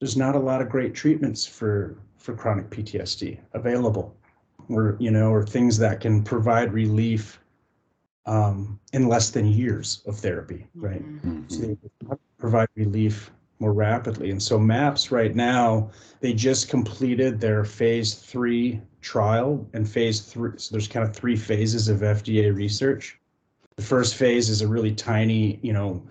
[0.00, 4.14] there's not a lot of great treatments for for chronic ptsd available
[4.68, 7.40] or you know or things that can provide relief
[8.26, 11.42] um, in less than years of therapy right mm-hmm.
[11.48, 11.76] so they
[12.38, 13.30] provide relief
[13.60, 14.30] more rapidly.
[14.30, 20.52] And so MAPS right now, they just completed their phase three trial and phase three.
[20.56, 23.18] So there's kind of three phases of FDA research.
[23.76, 26.02] The first phase is a really tiny, you know,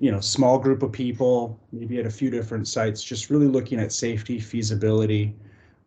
[0.00, 3.78] you know, small group of people, maybe at a few different sites, just really looking
[3.78, 5.34] at safety, feasibility,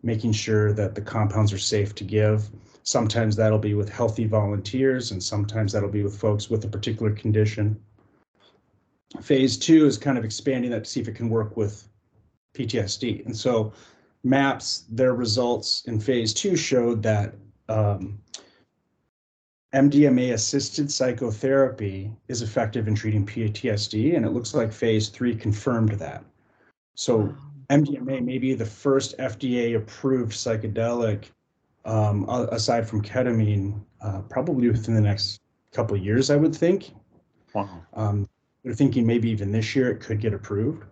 [0.03, 2.49] making sure that the compounds are safe to give.
[2.83, 7.11] Sometimes that'll be with healthy volunteers, and sometimes that'll be with folks with a particular
[7.11, 7.79] condition.
[9.19, 11.87] Phase two is kind of expanding that to see if it can work with
[12.53, 13.25] PTSD.
[13.25, 13.73] And so
[14.23, 17.33] MAPS, their results in phase two showed that
[17.67, 18.19] um,
[19.73, 25.91] MDMA assisted psychotherapy is effective in treating PTSD, and it looks like phase three confirmed
[25.93, 26.23] that.
[26.95, 27.33] So
[27.69, 31.25] MDMA may be the first FDA approved psychedelic
[31.85, 35.39] um, aside from ketamine, uh, probably within the next
[35.71, 36.93] couple of years, I would think.
[37.53, 37.81] Wow.
[37.93, 38.29] Um,
[38.63, 40.83] they're thinking maybe even this year it could get approved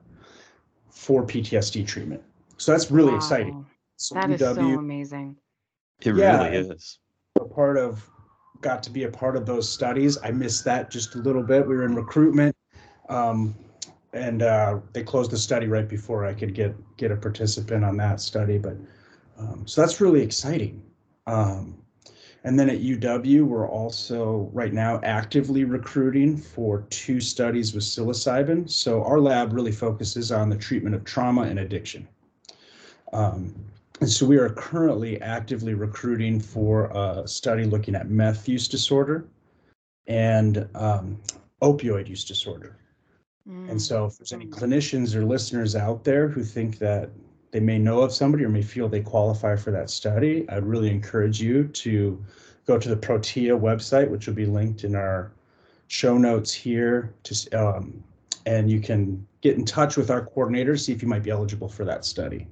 [0.90, 2.22] for PTSD treatment.
[2.58, 3.18] So that's really wow.
[3.18, 3.66] exciting.
[3.96, 5.36] So that is so amazing.
[6.02, 7.00] It yeah, really is.
[7.40, 8.10] A part of
[8.62, 10.18] got to be a part of those studies.
[10.24, 11.68] I missed that just a little bit.
[11.68, 12.56] We were in recruitment,
[13.08, 13.56] um,
[14.14, 17.98] and uh, they closed the study right before I could get get a participant on
[17.98, 18.58] that study.
[18.58, 18.78] But
[19.38, 20.82] um, so that's really exciting.
[21.28, 21.79] Um,
[22.43, 28.69] and then at UW, we're also right now actively recruiting for two studies with psilocybin.
[28.69, 32.08] So our lab really focuses on the treatment of trauma and addiction.
[33.12, 33.54] Um,
[33.99, 39.28] and so we are currently actively recruiting for a study looking at meth use disorder
[40.08, 41.19] and um,
[41.62, 42.78] opioid use disorder.
[43.49, 43.71] Mm.
[43.71, 47.10] And so if there's any clinicians or listeners out there who think that
[47.52, 50.90] they may know of somebody or may feel they qualify for that study, I'd really
[50.90, 52.24] encourage you to
[52.68, 55.32] go to the Protea website, which will be linked in our
[55.88, 57.14] show notes here.
[57.54, 58.04] Um,
[58.46, 61.32] and you can get in touch with our coordinator, to see if you might be
[61.32, 62.48] eligible for that study.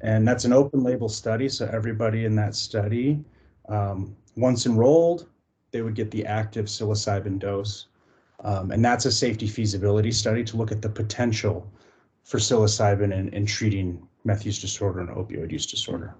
[0.00, 3.24] And that's an open label study, so everybody in that study,
[3.68, 5.28] um, once enrolled,
[5.70, 7.86] they would get the active psilocybin dose.
[8.40, 11.70] Um, and that's a safety feasibility study to look at the potential
[12.26, 16.12] for psilocybin in, in treating meth use disorder and opioid use disorder.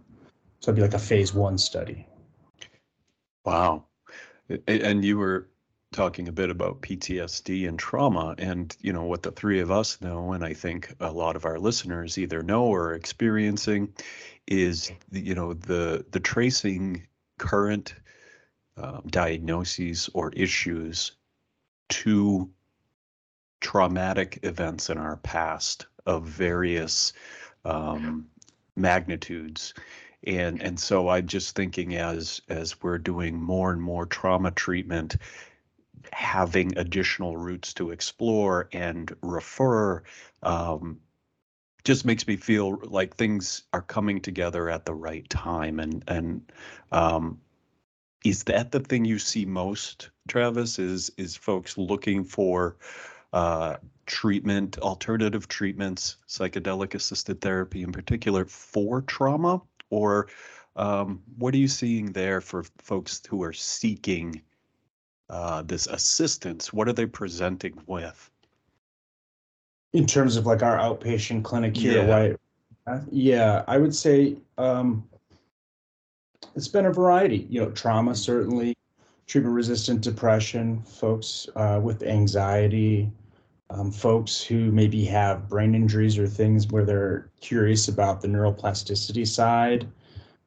[0.61, 2.07] So it'd be like a phase one study.
[3.45, 3.87] Wow.
[4.69, 5.49] And you were
[5.92, 10.01] talking a bit about PTSD and trauma and you know what the three of us
[10.01, 13.95] know and I think a lot of our listeners either know or are experiencing
[14.47, 17.07] is you know the the tracing
[17.38, 17.95] current
[18.77, 21.12] um, diagnoses or issues
[21.88, 22.51] to
[23.61, 27.12] traumatic events in our past of various
[27.64, 28.27] um,
[28.77, 29.75] magnitudes.
[30.27, 35.16] And and so i'm just thinking as as we're doing more and more trauma treatment
[36.12, 40.03] having additional routes to explore and refer
[40.42, 41.01] um,
[41.85, 45.79] just makes me feel like things are coming together at the right time.
[45.79, 46.53] And and
[46.90, 47.40] um,
[48.25, 52.77] is that the thing you see most travis is is folks looking for
[53.33, 60.29] uh, treatment alternative treatments psychedelic assisted therapy in particular for trauma or
[60.77, 64.42] um, what are you seeing there for folks who are seeking
[65.31, 66.73] uh, this assistance?
[66.73, 68.31] What are they presenting with?
[69.92, 72.35] In terms of like our outpatient clinic here, Yeah.
[72.87, 73.05] why?
[73.11, 75.09] Yeah, I would say um,
[76.55, 77.47] it's been a variety.
[77.49, 78.75] You know, trauma certainly,
[79.27, 83.11] treatment-resistant depression, folks uh, with anxiety,
[83.70, 89.26] um, folks who maybe have brain injuries or things where they're curious about the neuroplasticity
[89.26, 89.88] side,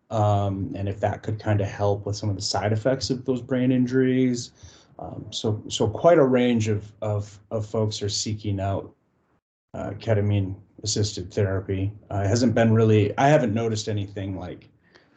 [0.10, 3.26] um, and if that could kind of help with some of the side effects of
[3.26, 4.52] those brain injuries.
[4.98, 8.94] Um, so, so quite a range of of of folks are seeking out
[9.74, 11.92] uh, ketamine assisted therapy.
[12.12, 13.18] Uh, it hasn't been really.
[13.18, 14.70] I haven't noticed anything like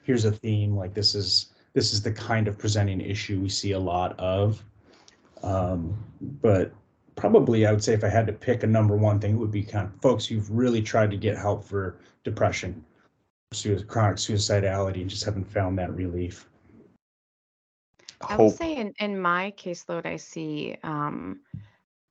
[0.03, 3.73] here's a theme like this is this is the kind of presenting issue we see
[3.73, 4.63] a lot of.
[5.43, 6.73] Um, but
[7.17, 9.51] probably I would say if I had to pick a number one thing, it would
[9.51, 12.85] be kind of folks who've really tried to get help for depression,
[13.53, 16.49] sui- chronic suicidality, and just haven't found that relief.
[18.29, 21.41] I would say in, in my caseload, I see um,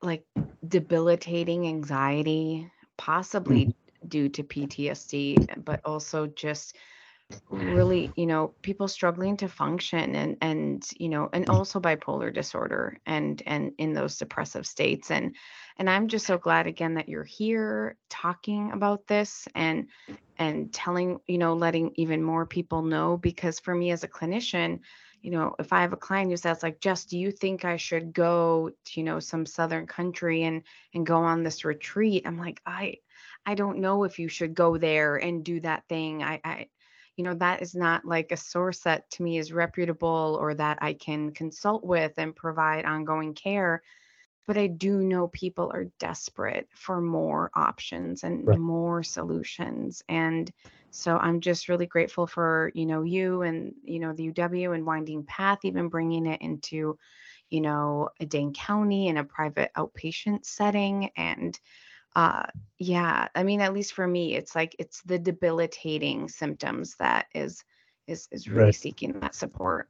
[0.02, 0.26] like
[0.68, 3.76] debilitating anxiety, possibly
[4.08, 6.76] due to PTSD, but also just
[7.50, 11.54] really, you know, people struggling to function and and you know, and mm.
[11.54, 15.12] also bipolar disorder and and in those depressive states.
[15.12, 15.36] And
[15.78, 19.88] and I'm just so glad again that you're here talking about this and
[20.38, 24.80] and telling, you know, letting even more people know because for me as a clinician,
[25.22, 27.78] you know, if I have a client who says like, just do you think I
[27.78, 30.64] should go to, you know, some southern country and
[30.94, 32.24] and go on this retreat?
[32.26, 32.98] I'm like, I
[33.46, 36.24] I don't know if you should go there and do that thing.
[36.24, 36.68] I I
[37.18, 40.80] you know, that is not like a source that to me is reputable or that
[40.82, 43.84] I can consult with and provide ongoing care.
[44.48, 48.62] But I do know people are desperate for more options and Right.
[48.64, 50.04] more solutions.
[50.10, 50.52] And
[50.90, 54.86] so I'm just really grateful for, you know, you and, you know, the UW and
[54.86, 56.98] Winding Path, even bringing it into,
[57.50, 61.12] you know, a Dane County in a private outpatient setting.
[61.16, 61.60] And
[62.16, 62.44] uh,
[62.78, 67.64] yeah, I mean, at least for me, it's like it's the debilitating symptoms that is
[68.08, 68.76] is is really Right.
[68.76, 69.90] seeking that support.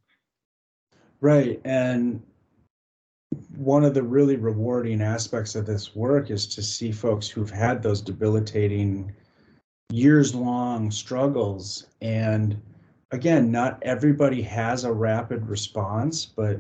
[1.22, 1.62] Right.
[1.66, 2.22] And
[3.56, 7.82] one of the really rewarding aspects of this work is to see folks who've had
[7.82, 9.14] those debilitating
[9.92, 11.88] years long struggles.
[12.02, 12.62] And
[13.12, 16.60] again, not everybody has a rapid response, but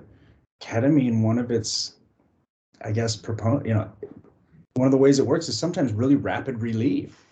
[0.61, 1.95] ketamine, one of its,
[2.83, 3.91] I guess, proponent, you know,
[4.75, 7.25] one of the ways it works is sometimes really rapid relief,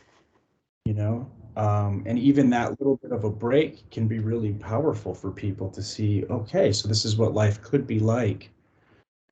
[0.86, 1.30] you know?
[1.56, 5.70] Um, and even that little bit of a break can be really powerful for people
[5.72, 8.50] to see, okay, so this is what life could be like.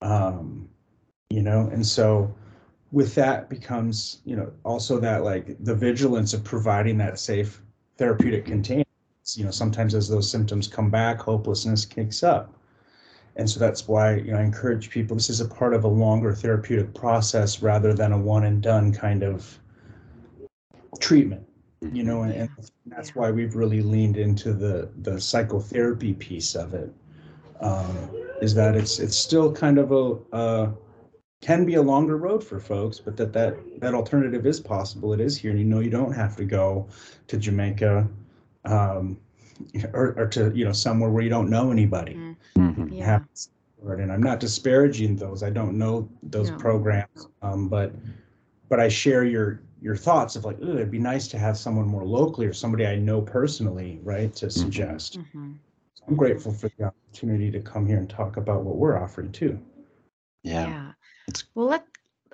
[0.02, 0.68] Um,
[1.30, 2.34] you know, and so
[2.92, 7.62] with that becomes, you know, also that like the vigilance of providing that safe
[7.98, 8.84] therapeutic container.
[9.36, 12.54] You know, sometimes as those symptoms come back, hopelessness kicks up.
[13.38, 15.88] And so that's why, you know, I encourage people, this is a part of a
[15.88, 19.60] longer therapeutic process rather than a one and done kind of
[21.00, 21.48] treatment
[21.92, 22.50] you know and, and
[22.88, 26.92] that's why we've really leaned into the the psychotherapy piece of it
[27.62, 28.10] um,
[28.42, 30.72] is that it's it's still kind of a uh,
[31.42, 35.20] can be a longer road for folks but that that that alternative is possible it
[35.20, 36.88] is here and you know you don't have to go
[37.28, 38.08] to jamaica
[38.66, 39.18] um,
[39.94, 42.27] or, or to you know somewhere where you don't know anybody.
[42.58, 42.88] Mhm.
[42.92, 43.06] Yeah.
[43.06, 44.00] have support.
[44.00, 45.44] And I'm not disparaging those.
[45.44, 46.58] I don't know those No.
[46.58, 47.94] programs, um, but
[48.70, 52.04] but I share your your thoughts of like, it'd be nice to have someone more
[52.04, 55.20] locally or somebody I know personally, right, to suggest.
[55.20, 55.60] Mhm.
[56.08, 59.60] I'm grateful for the opportunity to come here and talk about what we're offering too.
[60.44, 60.68] Yeah.
[60.68, 60.92] Yeah.
[61.54, 61.86] Well, let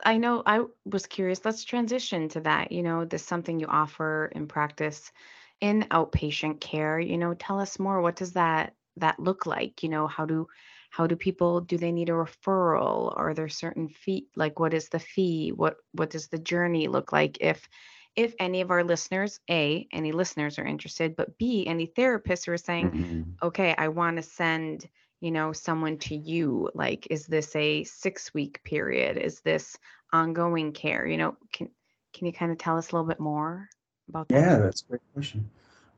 [0.06, 1.44] I know I was curious.
[1.46, 2.72] Let's transition to that.
[2.72, 5.12] You know, this something you offer in practice
[5.60, 7.00] in outpatient care.
[7.00, 8.02] You know, tell us more.
[8.02, 9.84] What does that that look like?
[9.84, 10.48] You know, how do
[10.90, 13.14] how do people do they need a referral?
[13.18, 15.52] Are there certain fee like what is the fee?
[15.52, 17.68] What what does the journey look like if
[18.16, 22.52] if any of our listeners, A, any listeners are interested, but B, any therapists who
[22.52, 23.34] are saying, Mhm.
[23.42, 24.88] okay, I want to send,
[25.20, 26.70] you know, someone to you.
[26.76, 29.18] Like, is this a six week period?
[29.18, 29.78] Is this
[30.12, 31.08] ongoing care?
[31.08, 31.70] You know, can
[32.14, 33.68] can you kind of tell us a little bit more
[34.10, 34.38] about that?
[34.38, 35.50] Yeah, that's a great question.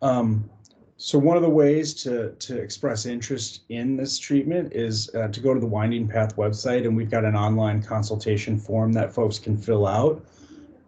[0.01, 0.49] Um,
[0.97, 5.39] so one of the ways to to express interest in this treatment is uh, to
[5.41, 9.37] go to the Winding Path website, and we've got an online consultation form that folks
[9.37, 10.23] can fill out,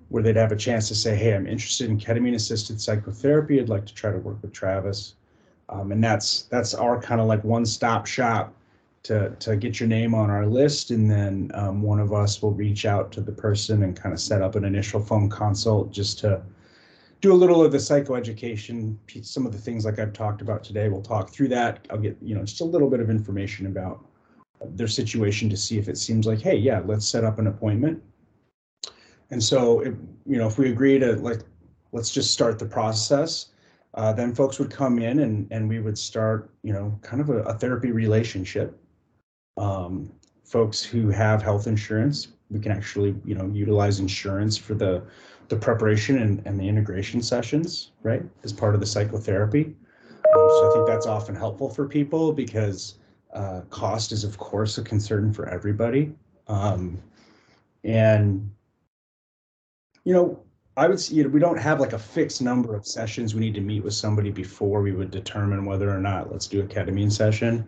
[0.08, 3.60] where they'd have a chance to say, "Hey, I'm interested in ketamine-assisted psychotherapy.
[3.60, 5.16] I'd like to try to work with Travis,"
[5.68, 8.53] um, and that's that's our kind of like one-stop shop
[9.03, 12.53] to to get your name on our list, and then um, one of us will
[12.53, 16.20] reach out to the person and kind of set up an initial phone consult just
[16.20, 16.41] to
[17.22, 20.89] do a little of the psychoeducation some of the things like I've talked about today.
[20.89, 21.88] We'll talk through that.
[21.89, 24.05] I'll get, you know, just a little bit of information about
[24.76, 28.01] their situation to see if it seems like, hey, yeah, let's set up an appointment.
[29.30, 29.93] And so, if,
[30.26, 31.41] you know, if we agree to like,
[31.91, 33.47] let's just start the process,
[33.95, 37.30] uh, then folks would come in and and we would start, you know, kind of
[37.30, 38.80] a, a therapy relationship.
[39.57, 40.11] Um,
[40.43, 45.03] folks who have health insurance, we can actually, you know, utilize insurance for the
[45.49, 49.75] the preparation and, and the integration sessions, right, as part of the psychotherapy.
[50.33, 52.95] Um, so I think that's often helpful for people because
[53.33, 56.13] uh, cost is, of course, a concern for everybody.
[56.47, 57.01] Um,
[57.83, 58.49] and,
[60.03, 60.43] you know,
[60.75, 63.41] I would say you know, we don't have like a fixed number of sessions we
[63.41, 66.63] need to meet with somebody before we would determine whether or not let's do a
[66.63, 67.65] ketamine session.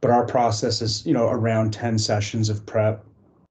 [0.00, 3.04] But our process is, you know, around 10 sessions of prep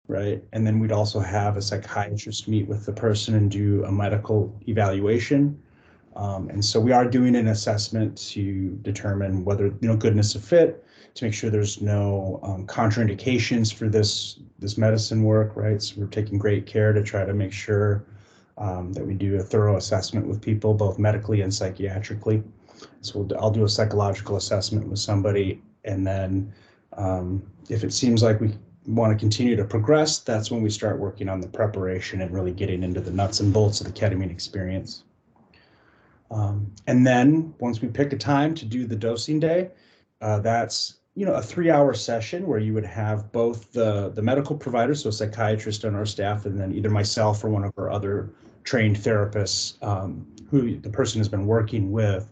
[0.10, 0.44] right?
[0.54, 4.54] And then we'd also have a psychiatrist meet with the person and do a medical
[4.68, 5.62] evaluation.
[6.16, 10.44] Um, and so we are doing an assessment to determine whether you know goodness of
[10.44, 10.84] fit,
[11.14, 15.82] to make sure there's no um, contraindications for this this medicine work, right?
[15.82, 18.04] So we're taking great care to try to make sure
[18.58, 22.44] um, that we do a thorough assessment with people, both medically and psychiatrically.
[23.02, 26.52] So we'll, I'll do a psychological assessment with somebody, and then
[26.94, 28.56] um, if it seems like we
[28.96, 32.52] want to continue to progress, that's when we start working on the preparation and really
[32.52, 35.04] getting into the nuts and bolts of the ketamine experience.
[36.32, 39.72] Um, and then once we pick a time to do the dosing day,
[40.22, 44.56] uh, that's you know a three-hour session where you would have both the the medical
[44.56, 47.90] provider, so a psychiatrist on our staff, and then either myself or one of our
[47.90, 48.30] other
[48.64, 52.30] trained therapists um, who the person has been working with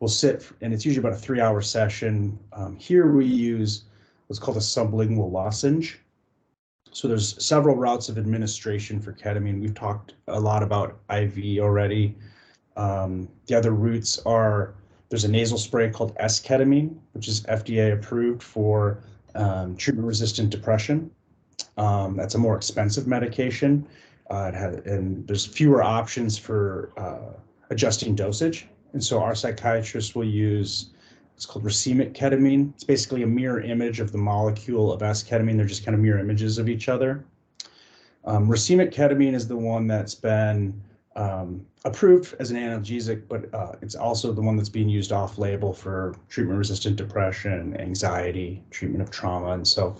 [0.00, 2.38] will sit, and it's usually about a three-hour session.
[2.52, 3.84] Um, here we use
[4.28, 5.98] what's called a sublingual lozenge.
[6.92, 9.60] So there's several routes of administration for ketamine.
[9.60, 12.14] We've talked a lot about IV already.
[12.76, 14.74] Um, the other routes are
[15.08, 19.02] there's a nasal spray called S-ketamine, which is FDA approved for
[19.34, 21.10] um, treatment-resistant depression.
[21.76, 23.86] Um, that's a more expensive medication,
[24.30, 24.52] uh,
[24.84, 27.38] and there's fewer options for uh,
[27.70, 28.66] adjusting dosage.
[28.92, 30.90] And so our psychiatrists will use
[31.38, 32.72] it's called racemic ketamine.
[32.74, 35.56] It's basically a mirror image of the molecule of S-ketamine.
[35.56, 37.24] They're just kind of mirror images of each other.
[38.24, 40.82] Um, racemic ketamine is the one that's been
[41.14, 45.72] um, approved as an analgesic, but uh, it's also the one that's being used off-label
[45.72, 49.52] for treatment-resistant depression, anxiety, treatment of trauma.
[49.52, 49.96] And so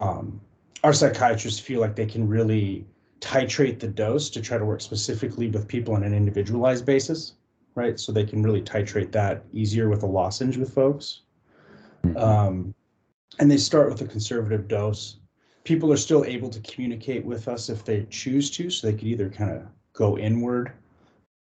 [0.00, 0.40] um,
[0.82, 2.86] our psychiatrists feel like they can really
[3.20, 7.34] titrate the dose to try to work specifically with people on an individualized basis
[7.74, 7.98] right?
[7.98, 11.22] So they can really titrate that easier with a lozenge with folks.
[12.16, 12.74] Um,
[13.38, 15.18] and they start with a conservative dose.
[15.64, 19.08] People are still able to communicate with us if they choose to, so they could
[19.08, 19.62] either kind of
[19.92, 20.72] go inward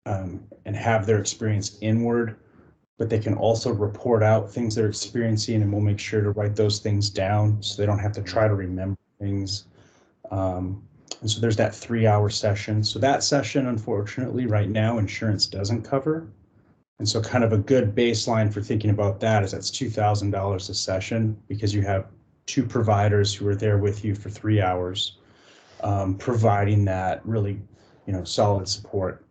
[0.06, 2.38] um, and have their experience inward,
[2.98, 6.56] but they can also report out things they're experiencing, and we'll make sure to write
[6.56, 9.66] those things down so they don't have to try to remember things.
[10.32, 10.84] Um,
[11.22, 12.84] and so there's that three hour session.
[12.84, 16.28] So that session, unfortunately, right now, insurance doesn't cover.
[17.00, 20.74] And so kind of a good baseline for thinking about that is that's $2,000 a
[20.74, 22.08] session because you have
[22.46, 25.18] two providers who are there with you for three hours,
[25.82, 27.60] um, providing that really,
[28.06, 29.26] you know, solid support.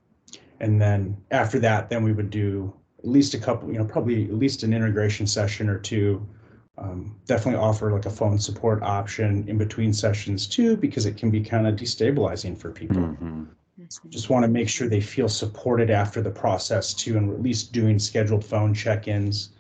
[0.61, 4.25] And then after that, then we would do at least a couple, you know, probably
[4.25, 6.27] at least an integration session or two.
[6.77, 11.31] Um, definitely offer like a phone support option in between sessions too, because it can
[11.31, 13.03] be kind of destabilizing for people.
[13.03, 13.47] Mhm.
[14.11, 17.73] Just want to make sure they feel supported after the process too, and at least
[17.73, 19.51] doing scheduled phone check-ins.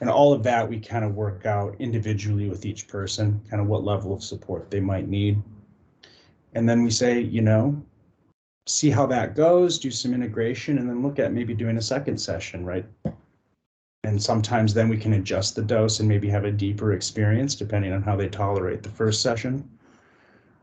[0.00, 3.68] And all of that we kind of work out individually with each person, kind of
[3.68, 5.42] what level of support they might need.
[6.54, 7.82] And then we say, you know,
[8.66, 12.18] see how that goes, do some integration, and then look at maybe doing a second
[12.18, 12.86] session, right?
[14.04, 17.92] And sometimes then we can adjust the dose and maybe have a deeper experience depending
[17.92, 19.68] on how they tolerate the first session.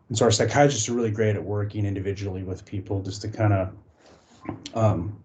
[0.10, 3.54] And so our psychiatrists are really great at working individually with people just to kind
[3.54, 3.74] of,
[4.76, 5.24] um,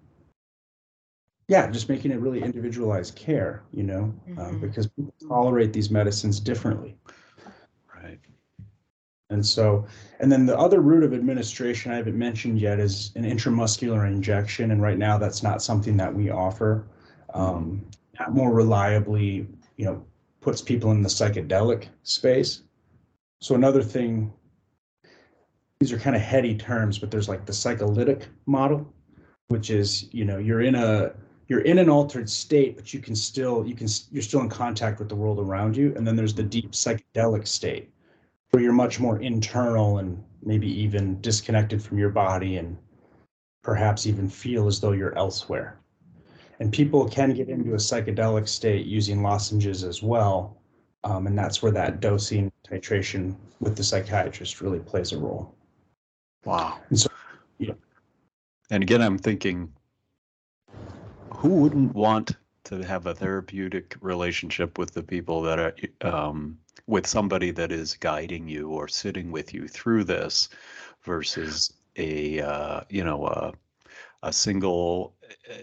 [1.48, 4.60] yeah, just making it really individualized care, you know, um, Mhm.
[4.60, 6.96] because people tolerate these medicines differently.
[7.94, 8.20] Right.
[9.30, 9.86] And so,
[10.20, 14.70] and then the other route of administration I haven't mentioned yet is an intramuscular injection.
[14.70, 16.84] And right now, that's not something that we offer.
[17.32, 19.46] Um, that more reliably,
[19.76, 20.04] you know,
[20.40, 22.62] puts people in the psychedelic space.
[23.40, 24.32] So another thing,
[25.80, 28.92] these are kind of heady terms, but there's like the psycholytic model,
[29.48, 31.12] which is, you know, you're in a
[31.48, 34.98] you're in an altered state, but you can still you can you're still in contact
[34.98, 35.92] with the world around you.
[35.96, 37.90] And then there's the deep psychedelic state
[38.50, 42.76] where you're much more internal and maybe even disconnected from your body and
[43.62, 45.80] perhaps even feel as though you're elsewhere.
[46.60, 50.56] And people can get into a psychedelic state using lozenges as well.
[51.02, 55.54] Um, and that's where that dosing titration with the psychiatrist really plays a role.
[56.44, 56.78] Wow.
[56.88, 57.10] And so-
[57.58, 57.74] yeah.
[58.70, 59.72] And again, I'm thinking,
[61.34, 67.06] who wouldn't want to have a therapeutic relationship with the people that are, um, with
[67.06, 70.48] somebody that is guiding you or sitting with you through this
[71.02, 73.52] versus a, uh, you know, a,
[74.22, 75.14] a single
[75.50, 75.54] uh,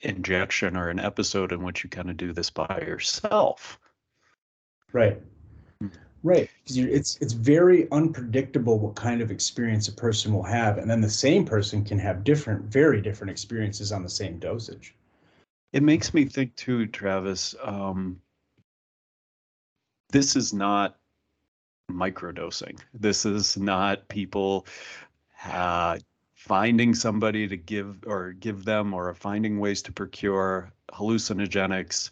[0.00, 3.78] injection or an episode in which you kind of do this by yourself.
[4.92, 5.20] Right.
[5.80, 5.88] Hmm.
[6.22, 6.50] Right.
[6.62, 10.78] Because it's it's very unpredictable what kind of experience a person will have.
[10.78, 14.94] And then the same person can have different, very different experiences on the same dosage.
[15.72, 17.54] It makes me think too, Travis.
[17.62, 18.20] Um,
[20.10, 20.96] this is not
[21.90, 22.78] microdosing.
[22.94, 24.66] This is not people
[25.44, 25.98] uh,
[26.48, 32.10] finding somebody to give or give them or finding ways to procure hallucinogenics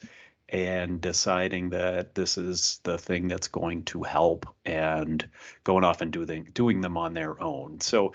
[0.51, 5.27] and deciding that this is the thing that's going to help and
[5.65, 7.81] going off and doing doing them on their own.
[7.81, 8.13] So,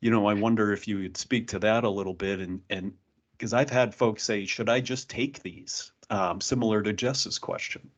[0.00, 2.92] you know, I wonder if you would speak to that a little bit and and
[3.32, 5.90] because I've had folks say, should I just take these?
[6.10, 7.90] Um, similar to Jess's question.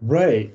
[0.00, 0.54] Right.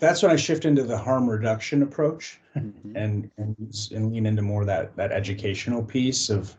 [0.00, 2.72] That's when I shift into the harm reduction approach Mhm.
[2.96, 3.56] and and,
[3.94, 6.56] and lean into more that that educational piece of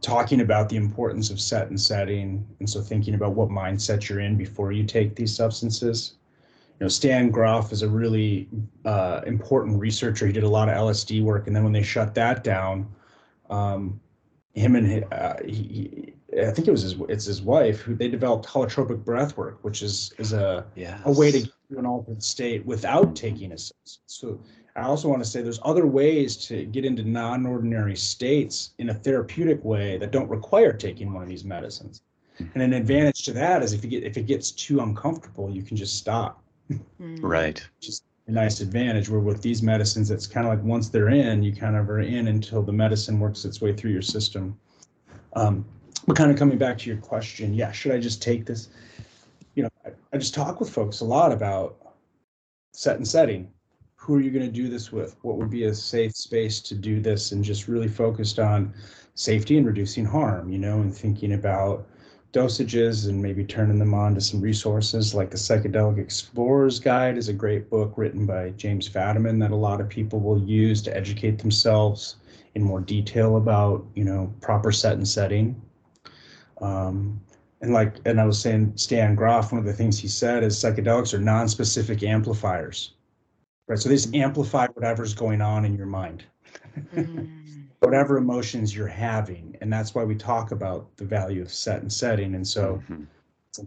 [0.00, 2.46] talking about the importance of set and setting.
[2.60, 6.14] And so thinking about what mindset you're in before you take these substances.
[6.78, 8.48] You know Stan Grof is a really
[8.84, 10.26] uh, important researcher.
[10.26, 11.46] He did a lot of lsd work.
[11.46, 12.86] And then when they shut that down
[13.50, 14.00] um,
[14.54, 18.46] him and uh, he- i think it was his it's his wife who they developed
[18.46, 20.98] holotropic breath work which is is a Yeah.
[21.04, 24.00] a way to get to an altered state without taking a substance.
[24.06, 24.38] So
[24.76, 28.94] I also want to say there's other ways to get into non-ordinary states in a
[28.94, 32.02] therapeutic way that don't require taking one of these medicines.
[32.38, 35.62] And an advantage to that is if you get if it gets too uncomfortable, you
[35.62, 36.42] can just stop.
[36.98, 37.20] Right.
[37.20, 37.68] Right.
[38.28, 41.52] A nice advantage where with these medicines, it's kind of like once they're in, you
[41.52, 44.58] kind of are in until the medicine works its way through your system.
[45.34, 45.64] Um,
[46.06, 48.68] but kind of coming back to your question, yeah, should I just take this?
[49.54, 51.76] You know, I, I just talk with folks a lot about
[52.72, 53.50] set and setting.
[53.96, 55.16] Who are you going to do this with?
[55.22, 57.32] What would be a safe space to do this?
[57.32, 58.72] And just really focused on
[59.14, 61.88] safety and reducing harm, you know, and thinking about
[62.32, 67.28] dosages and maybe turning them on to some resources like the Psychedelic Explorer's Guide is
[67.28, 70.94] a great book written by James Fadiman that a lot of people will use to
[70.94, 72.16] educate themselves
[72.54, 75.60] in more detail about, you know, proper set and setting.
[76.60, 77.20] Um,
[77.60, 80.56] and like, and I was saying, Stan Grof, one of the things he said is
[80.56, 82.92] psychedelics are non-specific amplifiers,
[83.66, 83.78] right?
[83.78, 86.24] So they just amplify whatever's going on in your mind
[86.94, 87.28] Mm.
[87.80, 89.56] whatever emotions you're having.
[89.60, 92.34] And that's why we talk about the value of set and setting.
[92.34, 93.06] And so Mhm.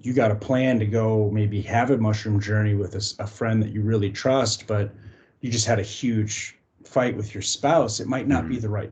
[0.01, 3.69] you got a plan to go maybe have a mushroom journey with a friend that
[3.71, 4.93] you really trust, but
[5.41, 7.99] you just had a huge fight with your spouse.
[7.99, 8.61] It might not be Mhm.
[8.61, 8.89] the right,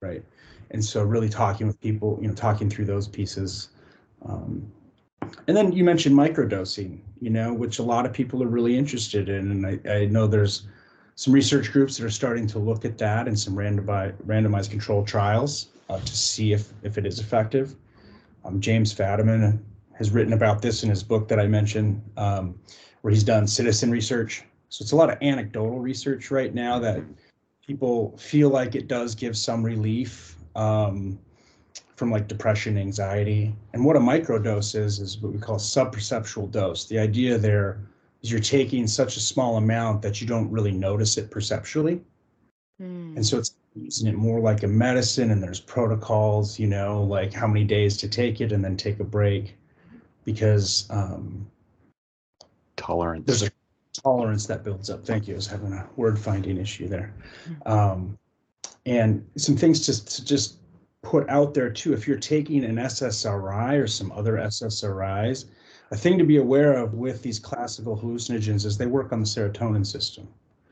[0.00, 0.24] right?
[0.72, 3.68] And so really talking with people, you know, talking through those pieces.
[4.26, 4.70] Um,
[5.46, 9.28] and then you mentioned microdosing, you know, which a lot of people are really interested
[9.28, 9.50] in.
[9.50, 10.66] And I, I know there's
[11.14, 15.04] some research groups that are starting to look at that and some randomized randomized control
[15.04, 15.68] trials.
[15.92, 17.76] uh, to see if if it is effective.
[18.44, 19.58] Um, James Fadiman
[19.94, 22.58] has written about this in his book that I mentioned, um,
[23.02, 24.42] where he's done citizen research.
[24.68, 27.02] So it's a lot of anecdotal research right now that
[27.64, 31.18] people feel like it does give some relief um,
[31.96, 33.54] from like depression, anxiety.
[33.72, 36.86] And what a microdose is, is what we call subperceptual dose.
[36.86, 37.80] The idea there
[38.22, 42.00] is you're taking such a small amount that you don't really notice it perceptually.
[42.80, 43.16] Mm.
[43.16, 47.32] And so it's using it more like a medicine and there's protocols, you know, like
[47.32, 49.56] how many days to take it and then take a break
[50.24, 51.46] because um,
[52.76, 53.26] tolerance.
[53.26, 53.50] There's a
[53.92, 55.04] tolerance that builds up.
[55.04, 55.34] Thank you.
[55.34, 57.14] I was having a word finding issue there.
[57.48, 57.72] Mm-hmm.
[57.72, 58.18] Um,
[58.86, 60.56] and some things to, to just
[61.02, 61.92] put out there too.
[61.92, 65.46] If you're taking an SSRI or some other SSRIs,
[65.90, 69.26] a thing to be aware of with these classical hallucinogens is they work on the
[69.26, 70.26] serotonin system.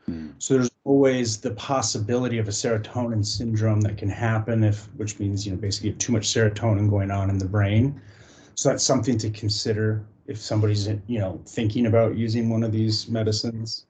[0.09, 0.33] Mm.
[0.39, 5.45] So there's always the possibility of a serotonin syndrome that can happen if, which means,
[5.45, 8.01] you know, basically too much serotonin going on in the brain.
[8.55, 13.07] So that's something to consider if somebody's, you know, thinking about using one of these
[13.07, 13.85] medicines.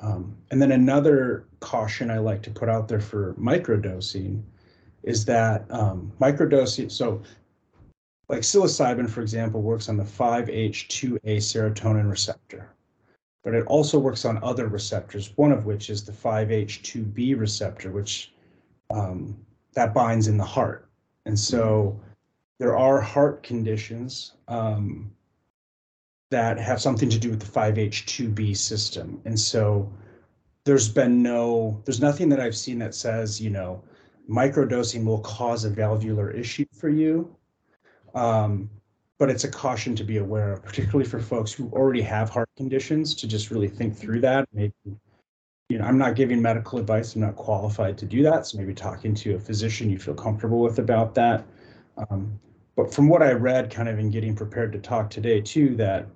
[0.00, 4.42] Um, and then another caution I like to put out there for microdosing
[5.02, 7.22] is that um, microdosing, so
[8.28, 12.70] like psilocybin, for example, works on the 5H2A serotonin receptor,
[13.42, 18.32] but it also works on other receptors, one of which is the 5H2B receptor, which
[18.90, 19.36] um,
[19.74, 20.88] that binds in the heart.
[21.24, 21.98] And so
[22.58, 25.10] there are heart conditions um,
[26.30, 29.20] that have something to do with the 5H2B system.
[29.24, 29.90] And so
[30.64, 33.82] there's been no, there's nothing that I've seen that says, you know,
[34.28, 37.34] microdosing will cause a valvular issue for you.
[38.14, 38.68] Um,
[39.18, 42.48] but it's a caution to be aware of, particularly for folks who already have heart
[42.56, 44.46] conditions, to just really think through that.
[44.52, 44.72] Maybe,
[45.68, 47.14] you know, I'm not giving medical advice.
[47.14, 48.46] I'm not qualified to do that.
[48.46, 51.44] So maybe talking to a physician you feel comfortable with about that.
[51.96, 52.38] Um,
[52.76, 56.06] but from what I read, kind of in getting prepared to talk today, too, that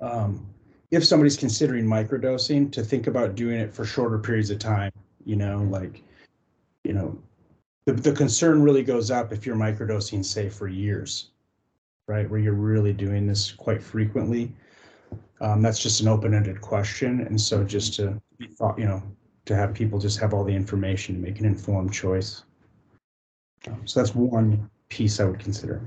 [0.00, 0.46] um,
[0.90, 4.92] if somebody's considering microdosing, to think about doing it for shorter periods of time.
[5.24, 6.02] You know, like
[6.84, 7.18] you know,
[7.86, 11.30] the, the concern really goes up if you're microdosing, say, for years,
[12.06, 12.28] right?
[12.28, 14.52] Where you're really doing this quite frequently.
[15.40, 17.22] Um, that's just an open-ended question.
[17.22, 19.02] And so just to be thought, you know,
[19.46, 22.44] to have people just have all the information to make an informed choice.
[23.66, 25.82] Um, so that's one piece I would consider.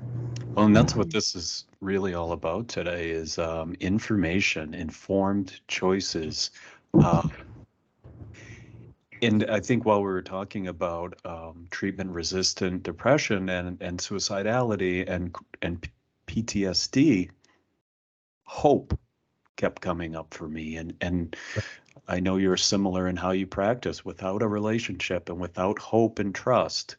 [0.53, 6.51] Well, and that's what this is really all about today is um, information, informed choices.
[6.93, 7.29] Uh,
[9.21, 15.33] and I think while we were talking about um, treatment-resistant depression and and suicidality and
[15.61, 15.87] and
[16.27, 17.29] PTSD,
[18.43, 18.99] hope
[19.55, 21.35] kept coming up for me, and and
[22.09, 24.03] I know you're similar in how you practice.
[24.03, 26.97] Without a relationship and without hope and trust,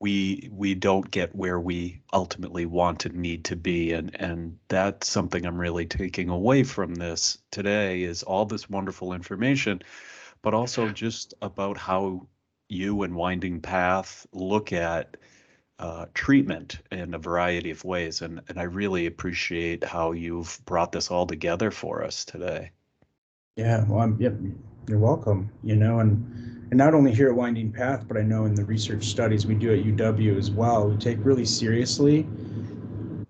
[0.00, 5.08] we we don't get where we ultimately want and need to be and and that's
[5.08, 9.82] something i'm really taking away from this today is all this wonderful information
[10.42, 12.26] but also just about how
[12.70, 15.16] you and Winding Path look at
[15.78, 18.22] uh, treatment in a variety of ways.
[18.22, 22.70] And, and I really appreciate how you've brought this all together for us today.
[23.56, 24.34] Yeah, well, I'm, yep,
[24.88, 25.50] you're welcome.
[25.64, 28.64] You know, and and not only here at Winding Path, but I know in the
[28.64, 32.28] research studies we do at UW as well, we take really seriously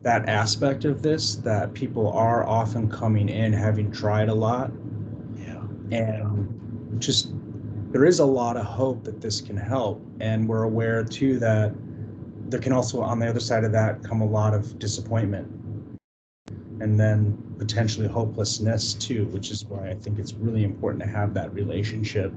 [0.03, 4.71] that aspect of this that people are often coming in having tried a lot.
[5.37, 5.63] Yeah.
[5.91, 7.33] And just
[7.91, 11.73] there is a lot of hope that this can help and we're aware too that
[12.51, 15.49] there can also on the other side of that come a lot of disappointment
[16.81, 21.35] and then potentially hopelessness too which is why i think it's really important to have
[21.35, 22.33] that relationship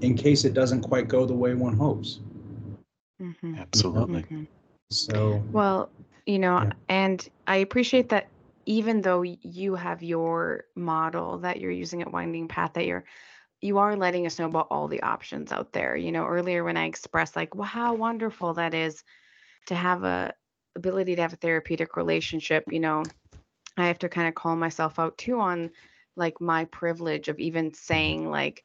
[0.00, 2.20] in case it doesn't quite go the way one hopes
[3.20, 3.54] mm-hmm.
[3.56, 4.44] absolutely mm-hmm.
[4.90, 5.90] so well
[6.26, 6.72] you know yeah.
[6.88, 8.28] and i appreciate that
[8.66, 13.04] even though you have your model that you're using at winding path that you're
[13.60, 15.96] you are letting us know about all the options out there.
[15.96, 19.04] You know, earlier when I expressed like, wow, how wonderful that is
[19.66, 20.32] to have a
[20.76, 23.02] ability to have a therapeutic relationship, you know,
[23.76, 25.70] I have to kind of call myself out too on
[26.16, 28.64] like my privilege of even saying like,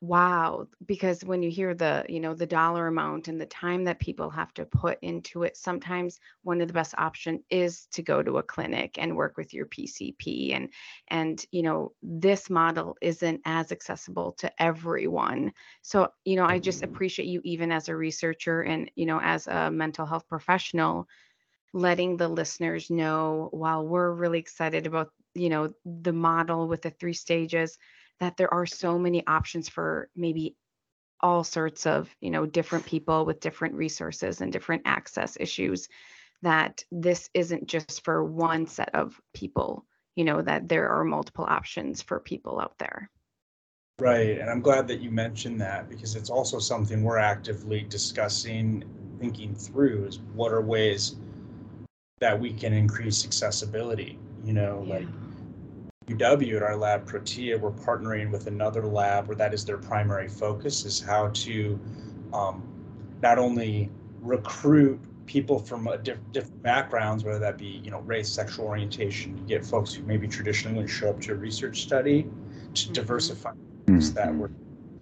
[0.00, 3.98] Wow, because when you hear the, you know, the dollar amount and the time that
[3.98, 8.22] people have to put into it, sometimes one of the best option is to go
[8.22, 10.72] to a clinic and work with your PCP and
[11.08, 15.52] and you know, this model isn't as accessible to everyone.
[15.82, 16.92] So, you know, I just mm-hmm.
[16.92, 21.08] appreciate you even as a researcher and, you know, as a mental health professional
[21.74, 26.90] letting the listeners know while we're really excited about, you know, the model with the
[26.90, 27.78] three stages
[28.20, 30.56] that there are so many options for maybe
[31.20, 35.88] all sorts of, you know, different people with different resources and different access issues
[36.42, 41.44] that this isn't just for one set of people, you know, that there are multiple
[41.48, 43.10] options for people out there.
[43.98, 44.38] Right.
[44.38, 48.84] And I'm glad that you mentioned that because it's also something we're actively discussing,
[49.18, 51.16] thinking through is what are ways
[52.20, 54.16] that we can increase accessibility.
[54.44, 54.94] You know, yeah.
[54.94, 55.08] like
[56.08, 60.28] UW at our lab Protea, we're partnering with another lab where that is their primary
[60.28, 61.78] focus is how to
[62.32, 62.62] um,
[63.22, 63.90] not only
[64.20, 69.36] recruit people from a diff- different backgrounds, whether that be you know race, sexual orientation,
[69.36, 72.92] you get folks who maybe traditionally would show up to a research study to mm-hmm.
[72.92, 73.52] diversify
[73.86, 74.14] mm-hmm.
[74.14, 74.50] that we're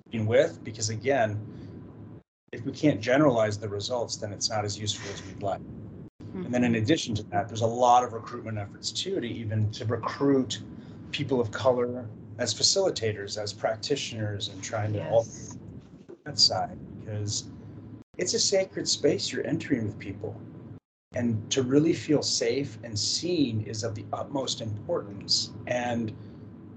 [0.06, 0.62] working with.
[0.64, 1.40] Because again,
[2.52, 5.60] if we can't generalize the results, then it's not as useful as we'd like.
[5.60, 6.46] Mm-hmm.
[6.46, 9.70] And then in addition to that, there's a lot of recruitment efforts too to even
[9.72, 10.60] to recruit
[11.16, 12.06] people of color
[12.38, 15.08] as facilitators, as practitioners, and trying to yes.
[15.10, 15.26] all
[16.26, 17.44] that side because
[18.18, 20.38] it's a sacred space you're entering with people.
[21.14, 25.52] And to really feel safe and seen is of the utmost importance.
[25.66, 26.14] And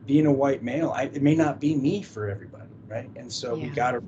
[0.06, 3.10] being a white male, I, it may not be me for everybody, right?
[3.18, 3.64] And so yeah.
[3.64, 4.04] we got to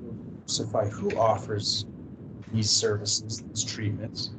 [0.46, 1.84] specify who offers
[2.54, 4.30] these services, these treatments.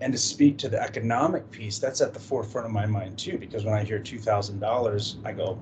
[0.00, 3.38] And to speak to the economic piece, that's at the forefront of my mind too,
[3.38, 5.58] because when I hear two thousand dollars, I go,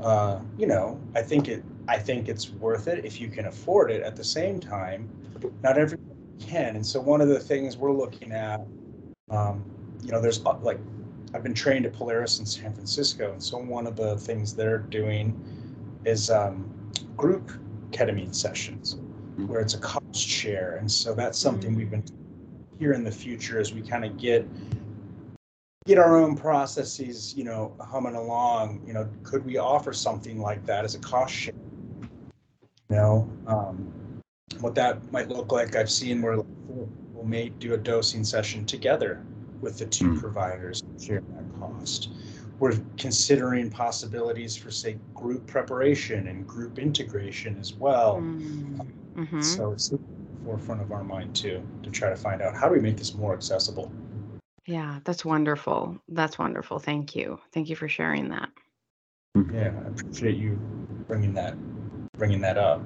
[0.00, 3.92] uh, you know, I think it I think it's worth it if you can afford
[3.92, 4.02] it.
[4.02, 5.08] At the same time,
[5.62, 6.74] not everyone can.
[6.74, 8.60] And so one of the things we're looking at,
[9.30, 9.64] um,
[10.02, 10.80] you know, there's uh, like
[11.32, 14.78] I've been trained at Polaris in San Francisco, and so one of the things they're
[14.78, 15.40] doing
[16.04, 16.68] is um,
[17.16, 17.52] group
[17.92, 19.46] ketamine sessions, mm-hmm.
[19.46, 21.78] where it's a cost share, and so that's something mm-hmm.
[21.78, 22.04] we've been
[22.78, 24.46] here in the future as we kind of get
[25.86, 28.82] get our own processes, you know, humming along.
[28.86, 31.54] You know, could we offer something like that as a cost share?
[32.88, 34.20] You know, um,
[34.60, 35.76] what that might look like.
[35.76, 36.88] I've seen where we'll
[37.24, 39.24] may do a dosing session together
[39.60, 40.20] with the two mm.
[40.20, 42.10] providers, share that cost.
[42.58, 48.16] We're considering possibilities for, say, group preparation and group integration as well.
[48.16, 49.40] Mm-hmm.
[49.40, 49.98] So it's the
[50.44, 53.14] forefront of our mind too, to try to find out how do we make this
[53.14, 53.92] more accessible.
[54.66, 55.98] Yeah, that's wonderful.
[56.08, 56.78] That's wonderful.
[56.78, 57.40] Thank you.
[57.52, 58.50] Thank you for sharing that.
[59.36, 59.56] Mm-hmm.
[59.56, 60.52] Yeah, I appreciate you
[61.08, 61.56] bringing that
[62.12, 62.82] bringing that up.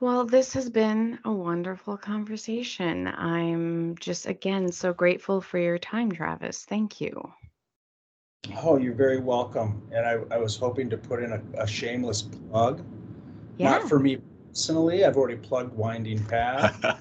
[0.00, 3.06] Well, this has been a wonderful conversation.
[3.06, 6.64] I'm just again so grateful for your time, Travis.
[6.64, 7.32] Thank you.
[8.62, 9.82] Oh, you're very welcome.
[9.92, 12.84] And I, I was hoping to put in a, a shameless plug.
[13.58, 13.70] Yeah.
[13.70, 14.18] Not for me
[14.52, 15.04] personally.
[15.06, 16.78] I've already plugged Winding Path.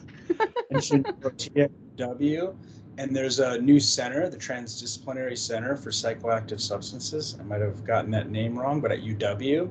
[0.72, 2.56] TXW.
[2.97, 7.36] And there's a new center, the Transdisciplinary Center for Psychoactive Substances.
[7.39, 9.70] I might have gotten that name wrong, but at UW.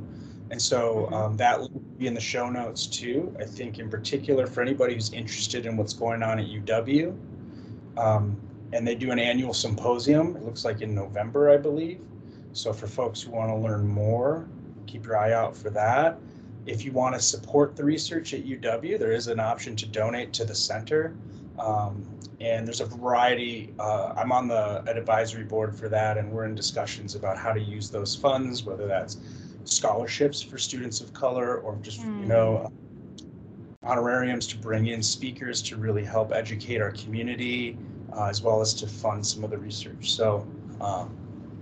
[0.50, 1.14] And so mm-hmm.
[1.14, 3.34] um, that will be in the show notes too.
[3.40, 7.16] I think, in particular, for anybody who's interested in what's going on at UW.
[7.96, 8.38] Um,
[8.74, 12.02] and they do an annual symposium, it looks like in November, I believe.
[12.52, 14.48] So for folks who want to learn more,
[14.86, 16.18] keep your eye out for that.
[16.66, 20.32] If you want to support the research at UW, there is an option to donate
[20.34, 21.14] to the center.
[21.58, 22.04] Um,
[22.40, 23.74] and there's a variety.
[23.78, 27.52] Uh, I'm on the an advisory board for that, and we're in discussions about how
[27.52, 29.18] to use those funds, whether that's
[29.64, 32.20] scholarships for students of color or just mm.
[32.20, 32.72] you know
[33.82, 37.76] honorariums to bring in speakers to really help educate our community,
[38.14, 40.12] uh, as well as to fund some of the research.
[40.12, 40.46] So.
[40.80, 41.14] Um,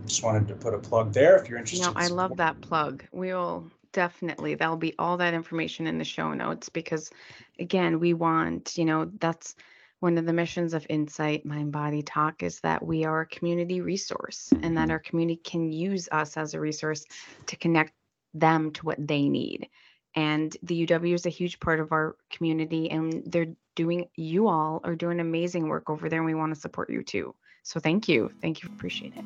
[0.06, 1.84] just wanted to put a plug there if you're interested.
[1.84, 3.04] No, I love that plug.
[3.12, 7.10] We'll definitely That'll be all that information in the show notes because
[7.58, 9.54] again we want you know that's
[10.00, 13.80] one of the missions of Insight Mind Body Talk is that we are a community
[13.80, 14.92] resource and that mm-hmm.
[14.92, 17.04] our community can use us as a resource
[17.46, 17.92] to connect
[18.34, 19.68] them to what they need.
[20.14, 24.80] And the UW is a huge part of our community, and they're doing, you all
[24.84, 27.34] are doing amazing work over there, and we want to support you too.
[27.62, 28.30] So thank you.
[28.40, 28.70] Thank you.
[28.72, 29.24] Appreciate it.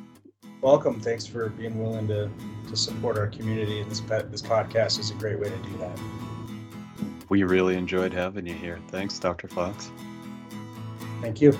[0.62, 1.00] Welcome.
[1.00, 2.30] Thanks for being willing to,
[2.68, 3.82] to support our community.
[3.82, 5.98] This, this podcast is a great way to do that.
[7.28, 8.78] We really enjoyed having you here.
[8.86, 9.48] Thanks, Dr.
[9.48, 9.90] Fox.
[11.20, 11.58] Thank you.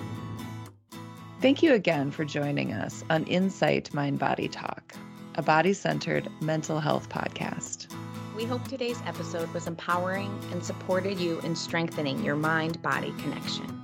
[1.41, 4.95] Thank you again for joining us on Insight Mind Body Talk,
[5.35, 7.93] a body centered mental health podcast.
[8.37, 13.83] We hope today's episode was empowering and supported you in strengthening your mind body connection.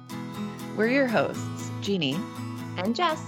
[0.77, 2.17] We're your hosts, Jeannie
[2.77, 3.21] and Jess.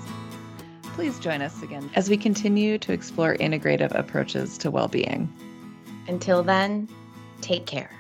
[0.95, 5.33] Please join us again as we continue to explore integrative approaches to well being.
[6.09, 6.89] Until then,
[7.41, 7.91] take care.